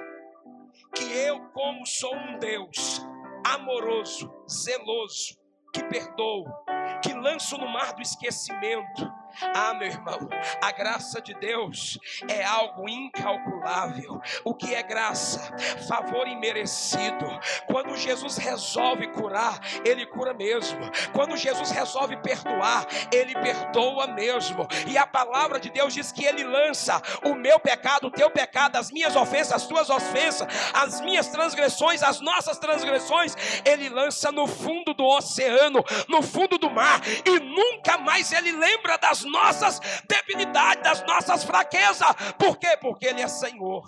[0.96, 3.02] que eu, como sou um Deus
[3.46, 5.38] amoroso, zeloso,
[5.74, 6.64] que perdoa,
[7.04, 10.20] que lanço no mar do esquecimento, ah, meu irmão,
[10.62, 14.22] a graça de Deus é algo incalculável.
[14.44, 15.56] O que é graça?
[15.88, 17.26] Favor imerecido.
[17.67, 20.80] Quando Jesus resolve curar, Ele cura mesmo.
[21.13, 24.67] Quando Jesus resolve perdoar, Ele perdoa mesmo.
[24.88, 28.76] E a palavra de Deus diz que Ele lança o meu pecado, o teu pecado,
[28.76, 34.48] as minhas ofensas, as tuas ofensas, as minhas transgressões, as nossas transgressões, Ele lança no
[34.48, 40.84] fundo do oceano, no fundo do mar, e nunca mais Ele lembra das nossas debilidades,
[40.84, 42.08] das nossas fraquezas.
[42.38, 42.78] Por quê?
[42.78, 43.84] Porque Ele é Senhor.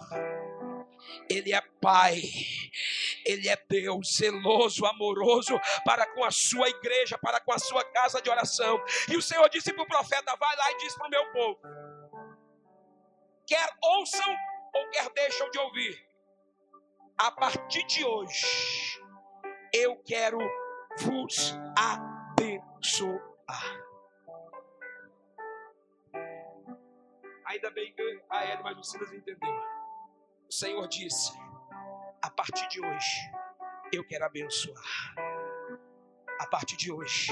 [1.29, 2.21] Ele é Pai,
[3.25, 8.21] Ele é Deus zeloso, amoroso para com a sua igreja, para com a sua casa
[8.21, 8.81] de oração.
[9.09, 11.59] E o Senhor disse para o profeta: Vai lá e diz para o meu povo:
[13.45, 14.35] quer ouçam
[14.73, 15.95] ou quer deixam de ouvir,
[17.17, 18.99] a partir de hoje,
[19.73, 20.39] eu quero
[20.99, 23.23] vos abençoar.
[27.53, 29.53] Ainda bem que a Ellen, mas o Silas entendeu.
[30.49, 31.31] O Senhor disse:
[32.19, 33.31] a partir de hoje,
[33.91, 35.13] eu quero abençoar.
[36.39, 37.31] A partir de hoje,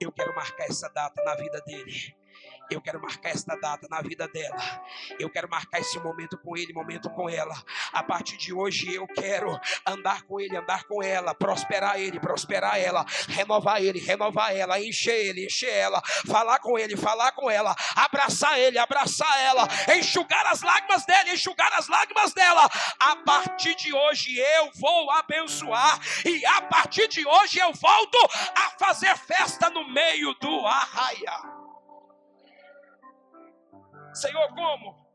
[0.00, 2.16] eu quero marcar essa data na vida dele.
[2.70, 4.84] Eu quero marcar esta data na vida dela.
[5.18, 7.54] Eu quero marcar esse momento com ele, momento com ela.
[7.92, 12.78] A partir de hoje eu quero andar com ele, andar com ela, prosperar ele, prosperar
[12.78, 17.74] ela, renovar ele, renovar ela, encher ele, encher ela, falar com ele, falar com ela,
[17.96, 19.66] abraçar ele, abraçar ela,
[19.96, 22.68] enxugar as lágrimas dele, enxugar as lágrimas dela.
[23.00, 28.18] A partir de hoje eu vou abençoar e a partir de hoje eu volto
[28.54, 31.57] a fazer festa no meio do arraia.
[34.18, 35.06] Senhor, como?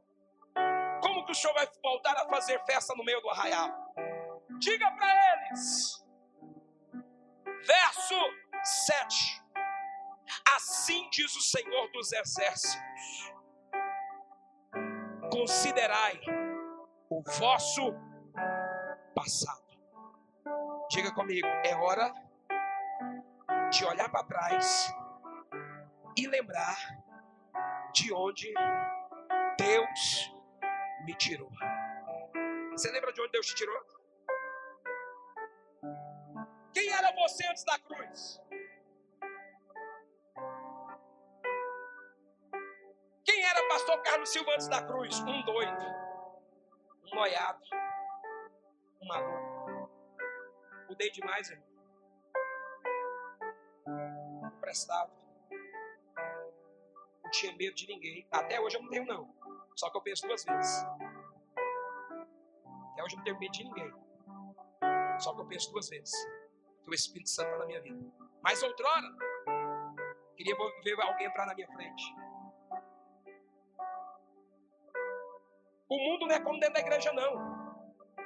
[1.01, 3.93] Como que o Senhor vai voltar a fazer festa no meio do arraial?
[4.59, 6.05] Diga para eles.
[7.67, 8.15] Verso
[8.63, 9.43] 7.
[10.55, 12.77] Assim diz o Senhor dos Exércitos:
[15.29, 16.21] Considerai
[17.09, 17.93] o vosso
[19.13, 19.63] passado.
[20.89, 22.13] Diga comigo, é hora
[23.69, 24.95] de olhar para trás
[26.17, 26.77] e lembrar
[27.93, 28.53] de onde
[29.65, 30.29] Deus
[31.05, 31.49] me tirou.
[32.71, 33.81] Você lembra de onde Deus te tirou?
[36.73, 38.41] Quem era você antes da cruz?
[43.23, 45.17] Quem era pastor Carlos Silva antes da cruz?
[45.21, 45.85] Um doido,
[47.05, 47.63] um noiado,
[49.01, 49.89] um maluco.
[50.89, 51.67] Mudei demais, irmão.
[54.41, 55.13] Não prestava.
[57.23, 58.27] Não tinha medo de ninguém.
[58.29, 59.42] Até hoje eu não tenho, não.
[59.75, 60.85] Só que eu penso duas vezes.
[62.91, 63.93] Até hoje eu não tenho medo de ninguém.
[65.19, 66.13] Só que eu penso duas vezes.
[66.83, 67.99] Que o Espírito Santo está na minha vida.
[68.41, 69.07] Mas outrora,
[70.35, 72.03] queria ver alguém entrar na minha frente.
[75.89, 77.63] O mundo não é como dentro da igreja, não.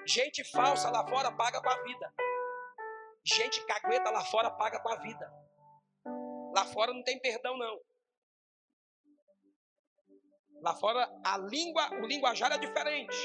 [0.06, 2.14] Gente falsa lá fora paga com a vida.
[3.26, 5.32] Gente cagueta lá fora paga com a vida.
[6.56, 7.80] Lá fora não tem perdão, não.
[10.62, 13.18] Lá fora a língua, o linguajar é diferente.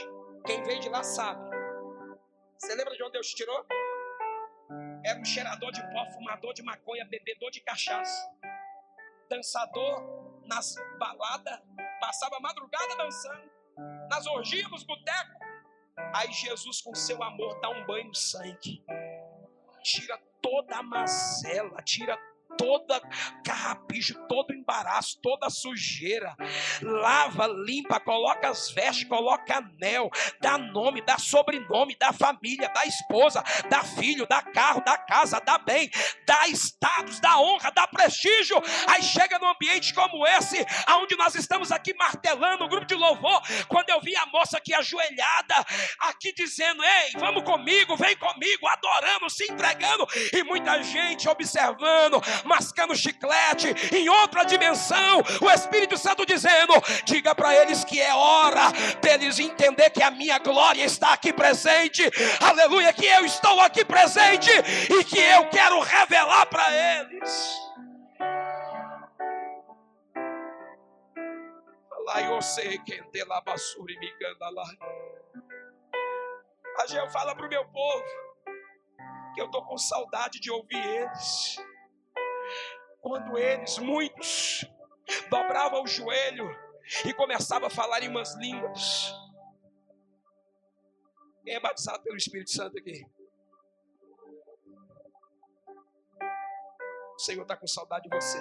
[0.45, 1.41] Quem veio de lá sabe.
[2.59, 3.67] Você lembra de onde Deus te tirou?
[5.05, 8.31] Era um cheirador de pó, fumador de maconha, bebedor de cachaça,
[9.29, 10.03] dançador
[10.47, 11.61] nas baladas,
[12.01, 13.51] passava a madrugada dançando,
[14.09, 15.37] nas orgias, nos botecos.
[16.15, 18.85] Aí Jesus, com seu amor, dá um banho no sangue,
[19.83, 22.19] tira toda a mazela, tira
[22.57, 23.01] toda
[23.45, 26.35] carrapicho, todo embaraço, toda sujeira.
[26.81, 33.43] Lava, limpa, coloca as vestes, coloca anel, dá nome, dá sobrenome, dá família, dá esposa,
[33.69, 35.91] dá filho, dá carro, dá casa, dá bem,
[36.27, 38.61] dá status, dá honra, dá prestígio.
[38.89, 43.43] Aí chega num ambiente como esse, aonde nós estamos aqui martelando o grupo de louvor,
[43.69, 45.55] quando eu vi a moça aqui ajoelhada,
[46.01, 52.95] aqui dizendo: "Ei, vamos comigo, vem comigo", adorando, se entregando, e muita gente observando, mascando
[52.95, 56.75] chiclete, em outra dimensão, o Espírito Santo dizendo:
[57.05, 62.03] diga para eles que é hora deles entender que a minha glória está aqui presente,
[62.41, 64.51] aleluia, que eu estou aqui presente
[64.91, 67.73] e que eu quero revelar para eles.
[72.05, 73.01] Lá eu sei quem
[73.45, 74.65] basura e me lá.
[77.13, 78.05] Fala para o meu povo
[79.35, 81.57] que eu estou com saudade de ouvir eles
[83.03, 84.65] quando eles, muitos,
[85.29, 86.49] dobravam o joelho
[87.05, 89.13] e começavam a falar em umas línguas.
[91.45, 93.05] Quem é batizado pelo Espírito Santo aqui?
[97.17, 98.39] O Senhor está com saudade de você.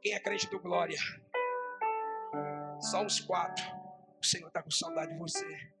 [0.00, 0.98] Quem é crente do glória?
[2.80, 3.64] Só uns quatro.
[4.20, 5.72] O Senhor está com saudade de você.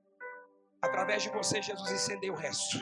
[0.80, 2.78] Através de você, Jesus incendeu o resto.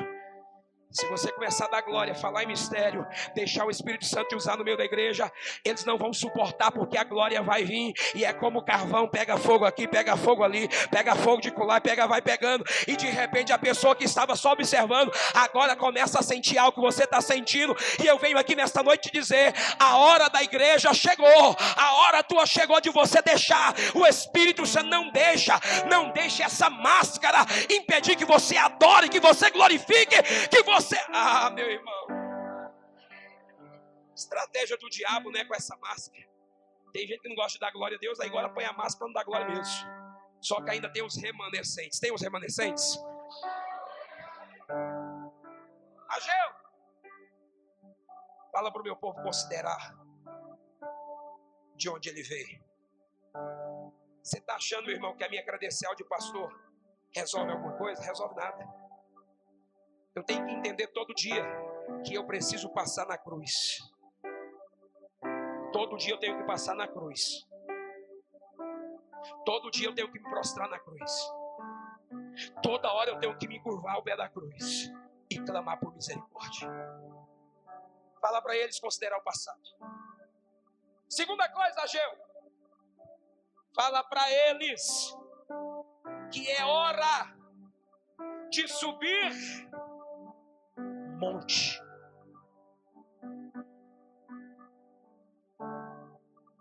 [0.93, 4.57] Se você começar a dar glória, falar em mistério, deixar o Espírito Santo te usar
[4.57, 5.31] no meio da igreja,
[5.65, 7.93] eles não vão suportar porque a glória vai vir.
[8.13, 12.09] E é como carvão, pega fogo aqui, pega fogo ali, pega fogo de colar, pega,
[12.09, 12.65] vai pegando.
[12.89, 16.81] E de repente a pessoa que estava só observando agora começa a sentir algo que
[16.81, 17.77] você está sentindo.
[18.03, 22.21] E eu venho aqui nesta noite te dizer: a hora da igreja chegou, a hora
[22.25, 23.77] tua chegou de você deixar.
[23.95, 25.57] O Espírito Santo não deixa,
[25.89, 30.21] não deixe essa máscara impedir que você adore, que você glorifique,
[30.51, 30.97] que você você.
[31.13, 32.07] Ah, meu irmão.
[34.15, 35.45] Estratégia do diabo, né?
[35.45, 36.29] Com essa máscara.
[36.93, 38.99] Tem gente que não gosta de dar glória a Deus, aí agora põe a máscara
[38.99, 39.89] para não dar glória mesmo.
[40.41, 42.01] Só que ainda tem os remanescentes.
[42.01, 42.99] Tem os remanescentes?
[46.09, 46.51] Ageu!
[48.53, 49.95] Fala para o meu povo considerar
[51.77, 52.65] de onde ele veio.
[54.23, 56.53] Você está achando, meu irmão, que a minha credencial de pastor
[57.15, 58.03] resolve alguma coisa?
[58.03, 58.80] Resolve nada.
[60.15, 61.45] Eu tenho que entender todo dia
[62.05, 63.79] que eu preciso passar na cruz.
[65.73, 67.47] Todo dia eu tenho que passar na cruz.
[69.45, 71.13] Todo dia eu tenho que me prostrar na cruz.
[72.63, 74.91] Toda hora eu tenho que me curvar ao pé da cruz
[75.31, 76.69] e clamar por misericórdia.
[78.21, 79.63] Fala para eles considerar o passado.
[81.09, 82.11] Segunda coisa, Ageu.
[83.75, 85.17] Fala para eles
[86.33, 87.37] que é hora
[88.51, 89.70] de subir
[91.21, 91.79] monte.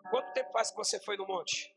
[0.10, 1.74] Quanto tempo faz que você foi no monte?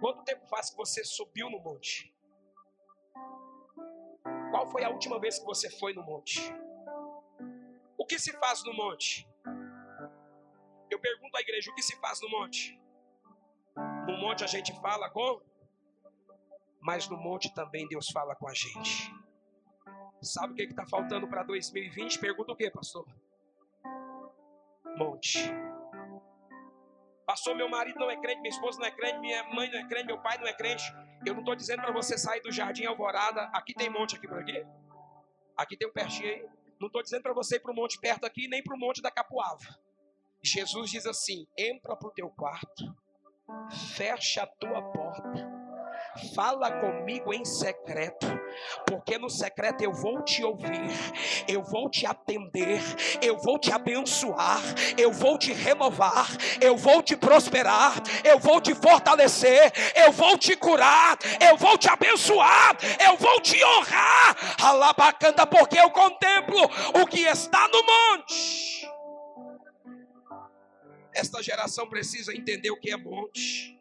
[0.00, 2.14] Quanto tempo faz que você subiu no monte?
[4.50, 6.40] Qual foi a última vez que você foi no monte?
[7.98, 9.28] O que se faz no monte?
[10.90, 12.80] Eu pergunto à igreja: o que se faz no monte?
[14.06, 15.42] No monte a gente fala com,
[16.84, 19.10] mas no monte também Deus fala com a gente.
[20.20, 22.18] Sabe o que está faltando para 2020?
[22.18, 23.06] Pergunta o que, pastor?
[24.94, 25.50] Monte.
[27.26, 29.88] Pastor, meu marido não é crente, minha esposa não é crente, minha mãe não é
[29.88, 30.84] crente, meu pai não é crente.
[31.24, 33.44] Eu não estou dizendo para você sair do jardim Alvorada.
[33.54, 34.62] Aqui tem monte aqui por aqui.
[35.56, 36.46] Aqui tem um pertinho aí.
[36.78, 39.00] Não estou dizendo para você ir para o monte perto aqui, nem para o monte
[39.00, 39.80] da Capuava.
[40.42, 42.94] Jesus diz assim: entra para o teu quarto,
[43.96, 45.53] fecha a tua porta
[46.34, 48.26] Fala comigo em secreto,
[48.86, 50.88] porque no secreto eu vou te ouvir,
[51.48, 52.80] eu vou te atender,
[53.20, 54.60] eu vou te abençoar,
[54.96, 56.28] eu vou te renovar,
[56.60, 61.88] eu vou te prosperar, eu vou te fortalecer, eu vou te curar, eu vou te
[61.88, 64.36] abençoar, eu vou te honrar.
[64.62, 66.58] Alabacanta, porque eu contemplo
[67.02, 68.88] o que está no monte.
[71.12, 73.73] Esta geração precisa entender o que é monte.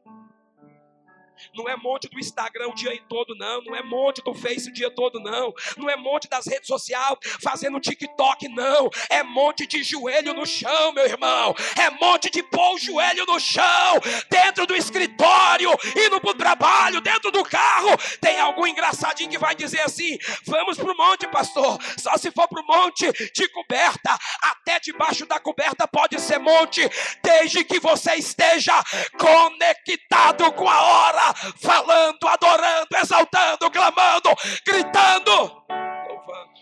[1.53, 3.61] Não é monte do Instagram o dia todo, não.
[3.63, 5.53] Não é monte do Face o dia todo, não.
[5.77, 8.89] Não é monte das redes sociais fazendo TikTok, não.
[9.09, 11.55] É monte de joelho no chão, meu irmão.
[11.77, 17.01] É monte de pôr o joelho no chão, dentro do escritório, indo para o trabalho,
[17.01, 17.97] dentro do carro.
[18.19, 21.77] Tem algum engraçadinho que vai dizer assim: vamos para o monte, pastor.
[21.97, 26.81] Só se for para o monte de coberta, até debaixo da coberta pode ser monte,
[27.21, 28.73] desde que você esteja
[29.17, 34.29] conectado com a hora falando, adorando, exaltando, clamando,
[34.65, 35.65] gritando,
[36.07, 36.53] louvando.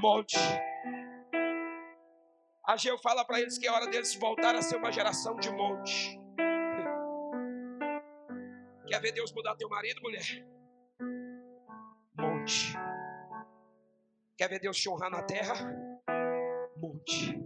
[0.00, 0.38] Monte.
[2.66, 6.20] Ageu fala para eles que é hora deles voltar a ser uma geração de monte.
[8.86, 10.46] Quer ver Deus mudar teu marido, mulher?
[12.14, 12.74] Monte.
[14.36, 15.54] Quer ver Deus te honrar na terra?
[16.76, 17.38] Monte.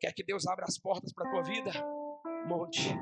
[0.00, 1.70] Quer que Deus abra as portas para a tua vida?
[2.46, 2.96] Monte.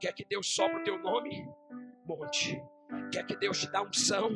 [0.00, 1.48] Quer que Deus sopre o teu nome?
[2.04, 2.62] Monte.
[3.12, 4.30] Quer que Deus te dá unção?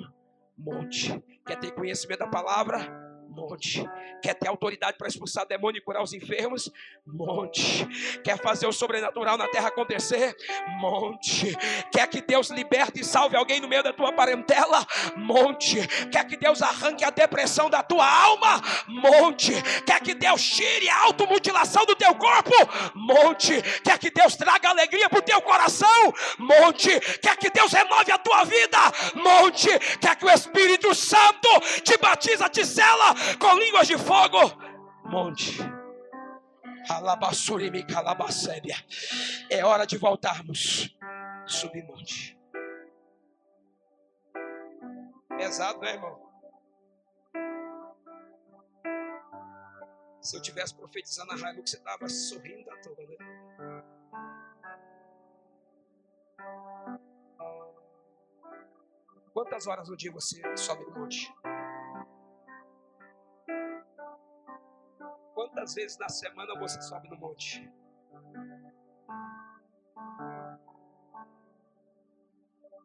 [0.57, 1.23] Monte.
[1.47, 3.10] Quer ter conhecimento da palavra?
[3.31, 3.89] Monte.
[4.21, 6.69] Quer ter autoridade para expulsar demônio e curar os enfermos?
[7.07, 7.87] Monte.
[8.25, 10.37] Quer fazer o sobrenatural na terra acontecer?
[10.81, 11.57] Monte.
[11.93, 14.85] Quer que Deus liberte e salve alguém no meio da tua parentela?
[15.17, 15.87] Monte.
[16.09, 18.61] Quer que Deus arranque a depressão da tua alma?
[18.89, 19.53] Monte.
[19.87, 22.53] Quer que Deus tire a automutilação do teu corpo?
[22.95, 23.63] Monte.
[23.83, 26.13] Quer que Deus traga alegria para o teu coração?
[26.37, 26.99] Monte.
[27.21, 28.79] Quer que Deus renove a tua vida?
[29.15, 29.69] Monte.
[30.01, 31.49] Quer que o Espírito Santo
[31.85, 34.39] te batiza, te sela com línguas de fogo.
[35.05, 35.59] Monte.
[39.51, 40.97] É hora de voltarmos.
[41.47, 42.39] Subir monte.
[45.37, 46.31] Pesado, né, irmão?
[50.21, 53.17] Se eu tivesse profetizando a Hilux, você estava sorrindo à toa, né?
[59.33, 61.33] Quantas horas no dia você sobe monte?
[65.61, 67.71] Quantas vezes na semana você sobe no monte?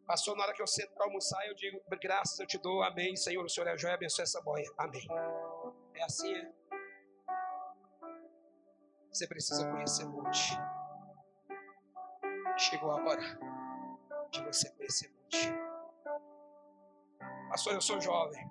[0.06, 3.16] Passou na hora que eu sento para almoçar, eu digo, graças eu te dou, amém,
[3.16, 5.08] Senhor, o Senhor é joia, abençoe essa boia, amém.
[5.94, 6.52] É assim, é?
[9.10, 10.52] Você precisa conhecer o monte.
[12.58, 13.38] Chegou a hora
[14.30, 15.48] de você conhecer o monte.
[17.48, 18.46] Pastor, eu sou jovem.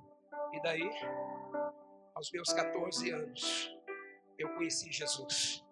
[0.52, 0.90] E daí?
[2.16, 3.75] Aos meus 14 anos,
[4.38, 5.64] eu conheci Jesus.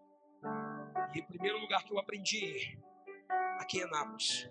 [1.14, 2.80] E o primeiro lugar que eu aprendi
[3.60, 4.50] aqui em Anápolis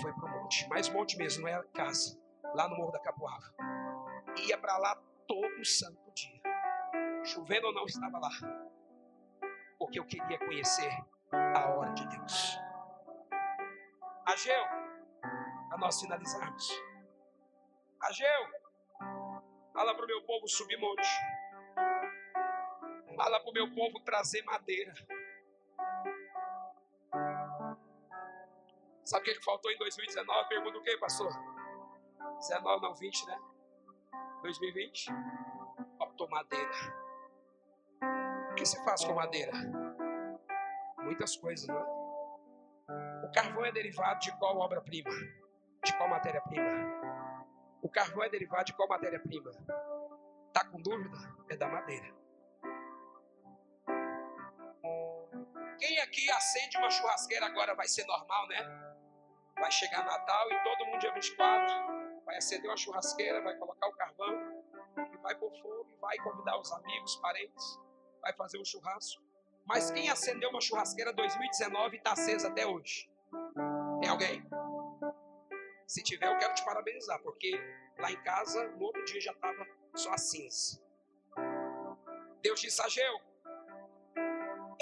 [0.00, 0.68] foi para o monte.
[0.68, 2.18] Mas monte mesmo, não era casa.
[2.54, 3.54] Lá no Morro da Capoava.
[4.46, 4.96] Ia para lá
[5.26, 6.40] todo santo dia.
[7.24, 8.30] Chovendo ou não, estava lá.
[9.78, 10.90] Porque eu queria conhecer
[11.32, 12.58] a hora de Deus.
[14.26, 14.64] Ageu,
[15.68, 16.70] para nós finalizarmos.
[18.00, 18.46] Ageu,
[19.72, 21.08] fala para o meu povo subir monte.
[23.16, 24.92] Fala para o meu povo trazer madeira.
[29.04, 30.48] Sabe o que faltou em 2019?
[30.48, 31.30] Pergunta o que, pastor?
[32.38, 33.38] 19, não, 20, né?
[34.42, 35.06] 2020?
[35.98, 36.70] Faltou madeira.
[38.50, 39.52] O que se faz com madeira?
[40.98, 43.26] Muitas coisas, não é?
[43.26, 45.10] O carvão é derivado de qual obra-prima?
[45.84, 47.14] De qual matéria-prima?
[47.82, 49.50] O carvão é derivado de qual matéria-prima?
[50.52, 51.16] Tá com dúvida?
[51.48, 52.23] É da madeira.
[55.78, 58.94] Quem aqui acende uma churrasqueira agora vai ser normal, né?
[59.56, 63.92] Vai chegar Natal e todo mundo dia 24 vai acender uma churrasqueira, vai colocar o
[63.92, 64.64] carvão
[65.12, 67.80] e vai pôr fogo vai convidar os amigos, parentes,
[68.20, 69.22] vai fazer um churrasco.
[69.64, 73.10] Mas quem acendeu uma churrasqueira 2019 e está acesa até hoje?
[74.00, 74.44] Tem alguém?
[75.86, 77.52] Se tiver, eu quero te parabenizar, porque
[77.98, 80.82] lá em casa, no outro dia já estava só a cinza.
[82.42, 83.20] Deus disse, Ageu,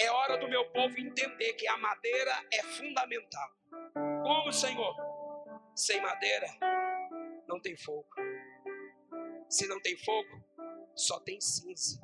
[0.03, 3.51] é hora do meu povo entender que a madeira é fundamental.
[4.25, 4.97] Como, Senhor?
[5.77, 6.49] Sem madeira
[7.47, 8.09] não tem fogo.
[9.49, 10.43] Se não tem fogo,
[10.97, 12.01] só tem cinza.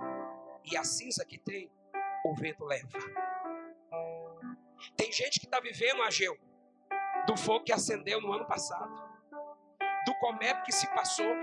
[0.64, 1.70] E a cinza que tem,
[2.24, 2.98] o vento leva.
[4.96, 6.38] Tem gente que está vivendo, Ageu,
[7.26, 8.94] do fogo que acendeu no ano passado,
[10.06, 11.34] do comércio que se passou.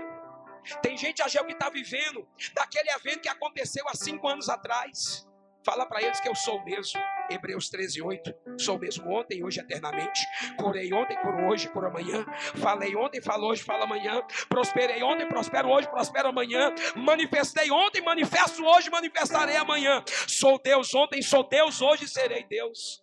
[0.80, 5.25] Tem gente, Ageu, que está vivendo daquele evento que aconteceu há cinco anos atrás.
[5.66, 7.00] Fala para eles que eu sou mesmo.
[7.28, 8.34] Hebreus 13, 8.
[8.56, 10.24] Sou mesmo ontem, hoje, eternamente.
[10.56, 12.24] Curei ontem, curo hoje, curo amanhã.
[12.54, 14.22] Falei ontem, falo hoje, falo amanhã.
[14.48, 16.72] Prosperei ontem, prospero hoje, prospero amanhã.
[16.94, 20.04] Manifestei ontem, manifesto hoje, manifestarei amanhã.
[20.28, 23.02] Sou Deus ontem, sou Deus hoje, serei Deus.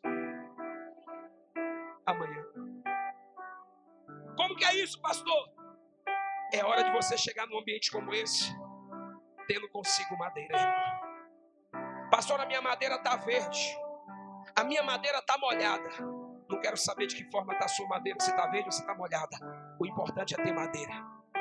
[2.06, 2.46] Amanhã.
[4.38, 5.50] Como que é isso, pastor?
[6.54, 8.56] É hora de você chegar num ambiente como esse,
[9.50, 11.03] tendo consigo madeira, irmão.
[12.14, 13.76] Pastor, a minha madeira está verde.
[14.56, 15.90] A minha madeira está molhada.
[16.48, 18.82] Não quero saber de que forma está a sua madeira, se está verde ou se
[18.82, 19.36] está molhada.
[19.80, 20.94] O importante é ter madeira.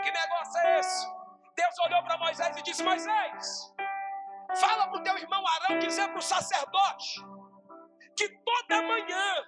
[0.03, 1.07] Que negócio é esse?
[1.55, 3.75] Deus olhou para Moisés e disse: Moisés,
[4.57, 7.21] fala para o teu irmão Arão dizer para o sacerdote
[8.17, 9.45] que toda manhã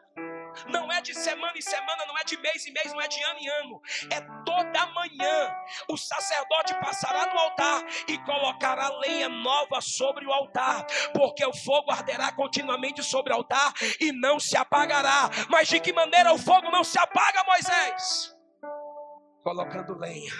[0.69, 3.23] não é de semana em semana, não é de mês em mês, não é de
[3.23, 3.83] ano em ano.
[4.11, 5.57] É toda manhã.
[5.89, 11.91] O sacerdote passará no altar e colocará lenha nova sobre o altar, porque o fogo
[11.91, 15.31] arderá continuamente sobre o altar e não se apagará.
[15.49, 18.35] Mas de que maneira o fogo não se apaga, Moisés?
[19.43, 20.33] Colocando lenha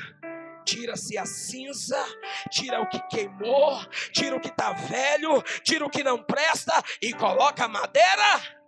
[0.65, 2.03] tira-se a cinza,
[2.51, 3.79] tira o que queimou,
[4.13, 8.64] tira o que está velho, tira o que não presta e coloca madeira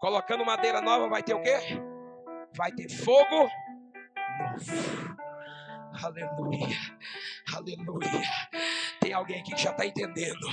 [0.00, 1.58] Colocando madeira nova, vai ter o quê?
[2.56, 3.50] Vai ter fogo
[4.40, 5.16] novo.
[6.02, 6.78] Aleluia,
[7.54, 8.08] aleluia.
[9.10, 10.48] Tem alguém aqui que já está entendendo.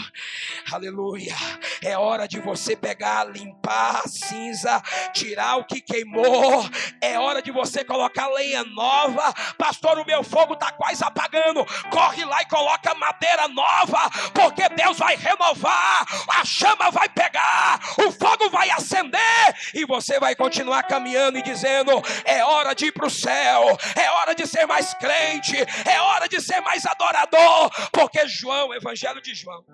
[0.71, 1.35] Aleluia.
[1.83, 4.81] É hora de você pegar, limpar a cinza,
[5.13, 6.67] tirar o que queimou.
[6.99, 9.31] É hora de você colocar lenha nova.
[9.59, 11.63] Pastor, o meu fogo está quase apagando.
[11.91, 16.07] Corre lá e coloca madeira nova, porque Deus vai renovar.
[16.27, 21.91] A chama vai pegar, o fogo vai acender e você vai continuar caminhando e dizendo:
[22.25, 25.55] é hora de ir para o céu, é hora de ser mais crente,
[25.85, 29.65] é hora de ser mais adorador, porque João, Evangelho de João,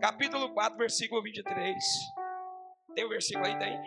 [0.00, 1.74] capítulo 4, versículo 23.
[2.94, 3.58] Tem o um versículo aí?
[3.58, 3.78] Tem?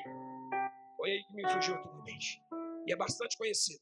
[0.96, 2.40] Foi aí que me fugiu aqui na mente.
[2.86, 3.82] E é bastante conhecido.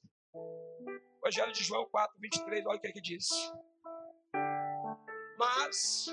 [1.21, 3.27] Evangelho de João 4, 23, olha o que é que diz.
[5.37, 6.07] Mas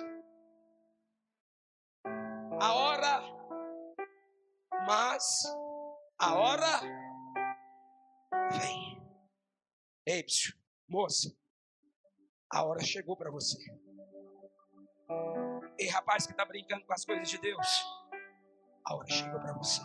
[2.60, 3.22] a hora,
[4.84, 5.24] mas
[6.18, 6.80] a hora
[8.50, 9.00] vem.
[10.06, 10.26] Ei,
[10.88, 11.32] moça,
[12.52, 13.58] a hora chegou para você.
[15.78, 17.84] Ei, rapaz que está brincando com as coisas de Deus,
[18.84, 19.82] a hora chegou para você.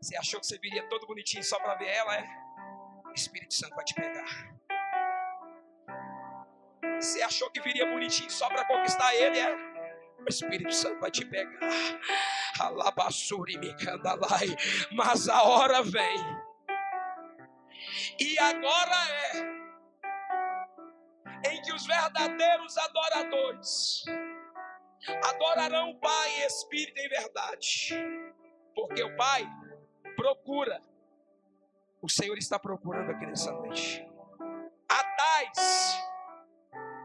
[0.00, 2.26] Você achou que você viria todo bonitinho só para ver ela, é?
[3.06, 4.56] O Espírito Santo vai te pegar.
[7.00, 9.54] Você achou que viria bonitinho só para conquistar ele, é?
[10.20, 11.60] O Espírito Santo vai te pegar.
[12.60, 14.56] Alabassuri me candalai.
[14.92, 16.16] Mas a hora vem.
[18.18, 18.94] E agora
[19.34, 19.55] é
[21.76, 24.04] os verdadeiros adoradores.
[25.24, 27.94] Adorarão o Pai em espírito em verdade,
[28.74, 29.46] porque o Pai
[30.16, 30.82] procura,
[32.00, 34.04] o Senhor está procurando aqui nessa noite.
[34.88, 36.02] A tais,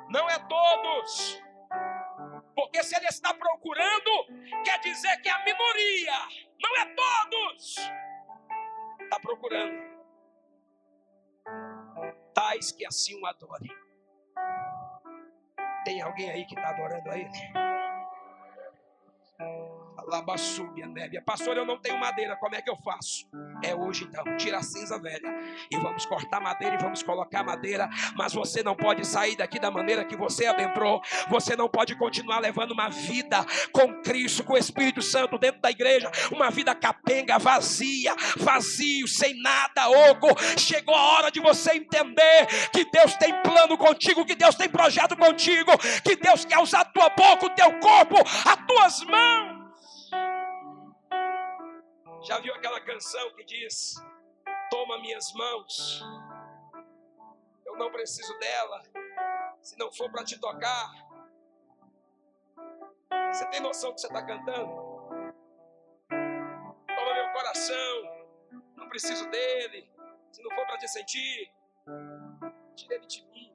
[0.09, 1.41] não é todos,
[2.55, 4.25] porque se Ele está procurando,
[4.63, 6.13] quer dizer que é a minoria,
[6.59, 7.75] não é todos,
[9.01, 9.91] está procurando.
[12.33, 13.80] Tais que assim o adorem
[15.91, 17.80] Tem alguém aí que está adorando a Ele?
[21.25, 23.27] Pastor, eu não tenho madeira, como é que eu faço?
[23.63, 25.29] É hoje então, tira a cinza velha
[25.71, 27.89] e vamos cortar madeira e vamos colocar madeira.
[28.15, 31.01] Mas você não pode sair daqui da maneira que você adentrou.
[31.29, 35.69] Você não pode continuar levando uma vida com Cristo, com o Espírito Santo dentro da
[35.69, 36.11] igreja.
[36.31, 40.27] Uma vida capenga, vazia, vazio, sem nada, oco.
[40.57, 45.15] Chegou a hora de você entender que Deus tem plano contigo, que Deus tem projeto
[45.15, 45.71] contigo,
[46.03, 49.50] que Deus quer usar a tua boca, o teu corpo, as tuas mãos.
[52.23, 53.95] Já viu aquela canção que diz:
[54.69, 56.01] Toma minhas mãos,
[57.65, 58.83] eu não preciso dela,
[59.61, 60.91] se não for para te tocar.
[63.33, 64.71] Você tem noção do que você está cantando?
[66.09, 68.27] Toma meu coração,
[68.75, 69.89] não preciso dele,
[70.31, 71.51] se não for para te sentir,
[72.75, 73.51] tira ele de mim.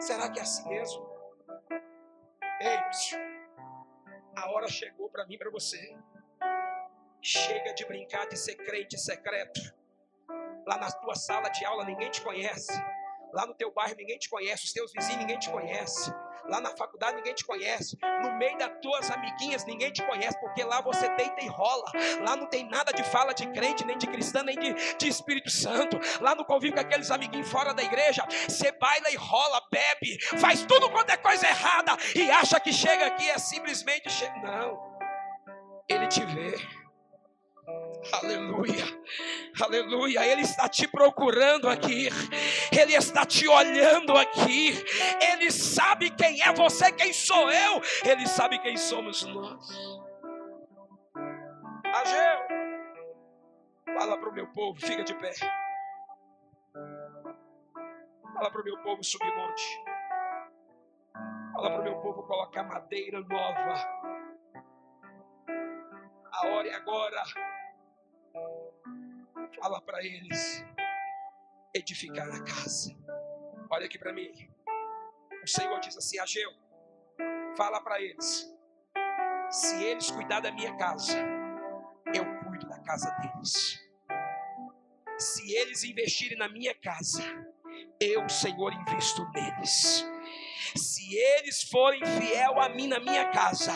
[0.00, 1.06] Será que é assim mesmo?
[2.60, 3.27] Ei,
[4.38, 5.96] a hora chegou para mim e para você.
[7.20, 9.60] Chega de brincar de ser crente secreto.
[10.66, 12.72] Lá na tua sala de aula ninguém te conhece.
[13.32, 14.64] Lá no teu bairro ninguém te conhece.
[14.66, 16.12] Os teus vizinhos ninguém te conhece.
[16.46, 17.98] Lá na faculdade ninguém te conhece.
[18.22, 20.38] No meio das tuas amiguinhas ninguém te conhece.
[20.40, 21.90] Porque lá você deita e rola.
[22.24, 25.50] Lá não tem nada de fala de crente, nem de cristã, nem de, de Espírito
[25.50, 25.98] Santo.
[26.20, 28.26] Lá no convívio com aqueles amiguinhos fora da igreja.
[28.48, 30.18] Você baila e rola, bebe.
[30.38, 31.96] Faz tudo quanto é coisa errada.
[32.14, 34.10] E acha que chega aqui é simplesmente.
[34.10, 34.28] Che...
[34.42, 34.98] Não.
[35.88, 36.54] Ele te vê.
[38.12, 38.84] Aleluia,
[39.60, 40.24] aleluia.
[40.26, 42.08] Ele está te procurando aqui,
[42.72, 44.72] Ele está te olhando aqui.
[45.20, 49.68] Ele sabe quem é você, quem sou eu, Ele sabe quem somos nós.
[51.84, 52.38] Ageu,
[53.98, 55.32] fala para o meu povo, fica de pé.
[58.34, 59.82] Fala para o meu povo subir monte.
[61.52, 64.08] Fala para o meu povo colocar madeira nova.
[66.30, 67.24] A hora é agora
[69.60, 70.64] Fala para eles
[71.74, 72.96] edificar a casa.
[73.70, 74.30] Olha aqui para mim.
[75.42, 76.50] O Senhor diz assim: Ageu,
[77.56, 78.52] fala para eles.
[79.50, 81.18] Se eles cuidar da minha casa,
[82.14, 83.84] eu cuido da casa deles.
[85.18, 87.22] Se eles investirem na minha casa,
[88.00, 90.04] eu, Senhor, invisto neles
[90.76, 93.72] se eles forem fiel a mim na minha casa,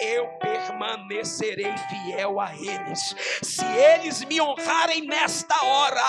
[0.00, 3.14] eu permanecerei fiel a eles.
[3.42, 6.02] Se eles me honrarem nesta hora,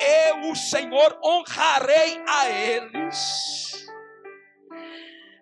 [0.00, 3.86] eu, o Senhor, honrarei a eles.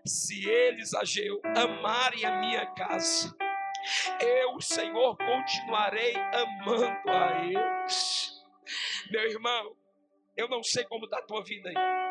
[0.07, 3.35] Se eles, Ageu, amarem a minha casa,
[4.21, 8.39] eu, o Senhor, continuarei amando a eles.
[9.11, 9.77] Meu irmão,
[10.37, 12.08] eu não sei como está a tua vida aí.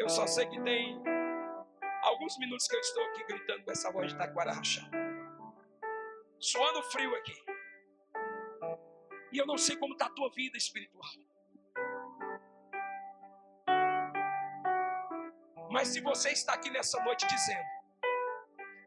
[0.00, 0.98] Eu só sei que tem
[2.02, 4.96] alguns minutos que eu estou aqui gritando com essa voz de taquara rachada.
[6.38, 7.36] Suando frio aqui.
[9.30, 11.04] E eu não sei como está a tua vida espiritual.
[15.70, 17.68] Mas se você está aqui nessa noite dizendo,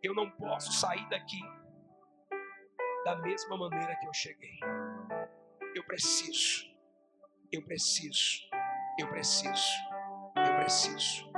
[0.01, 1.39] eu não posso sair daqui
[3.05, 4.59] da mesma maneira que eu cheguei.
[5.75, 6.75] Eu preciso,
[7.51, 8.49] eu preciso,
[8.99, 9.92] eu preciso
[10.63, 11.32] preciso.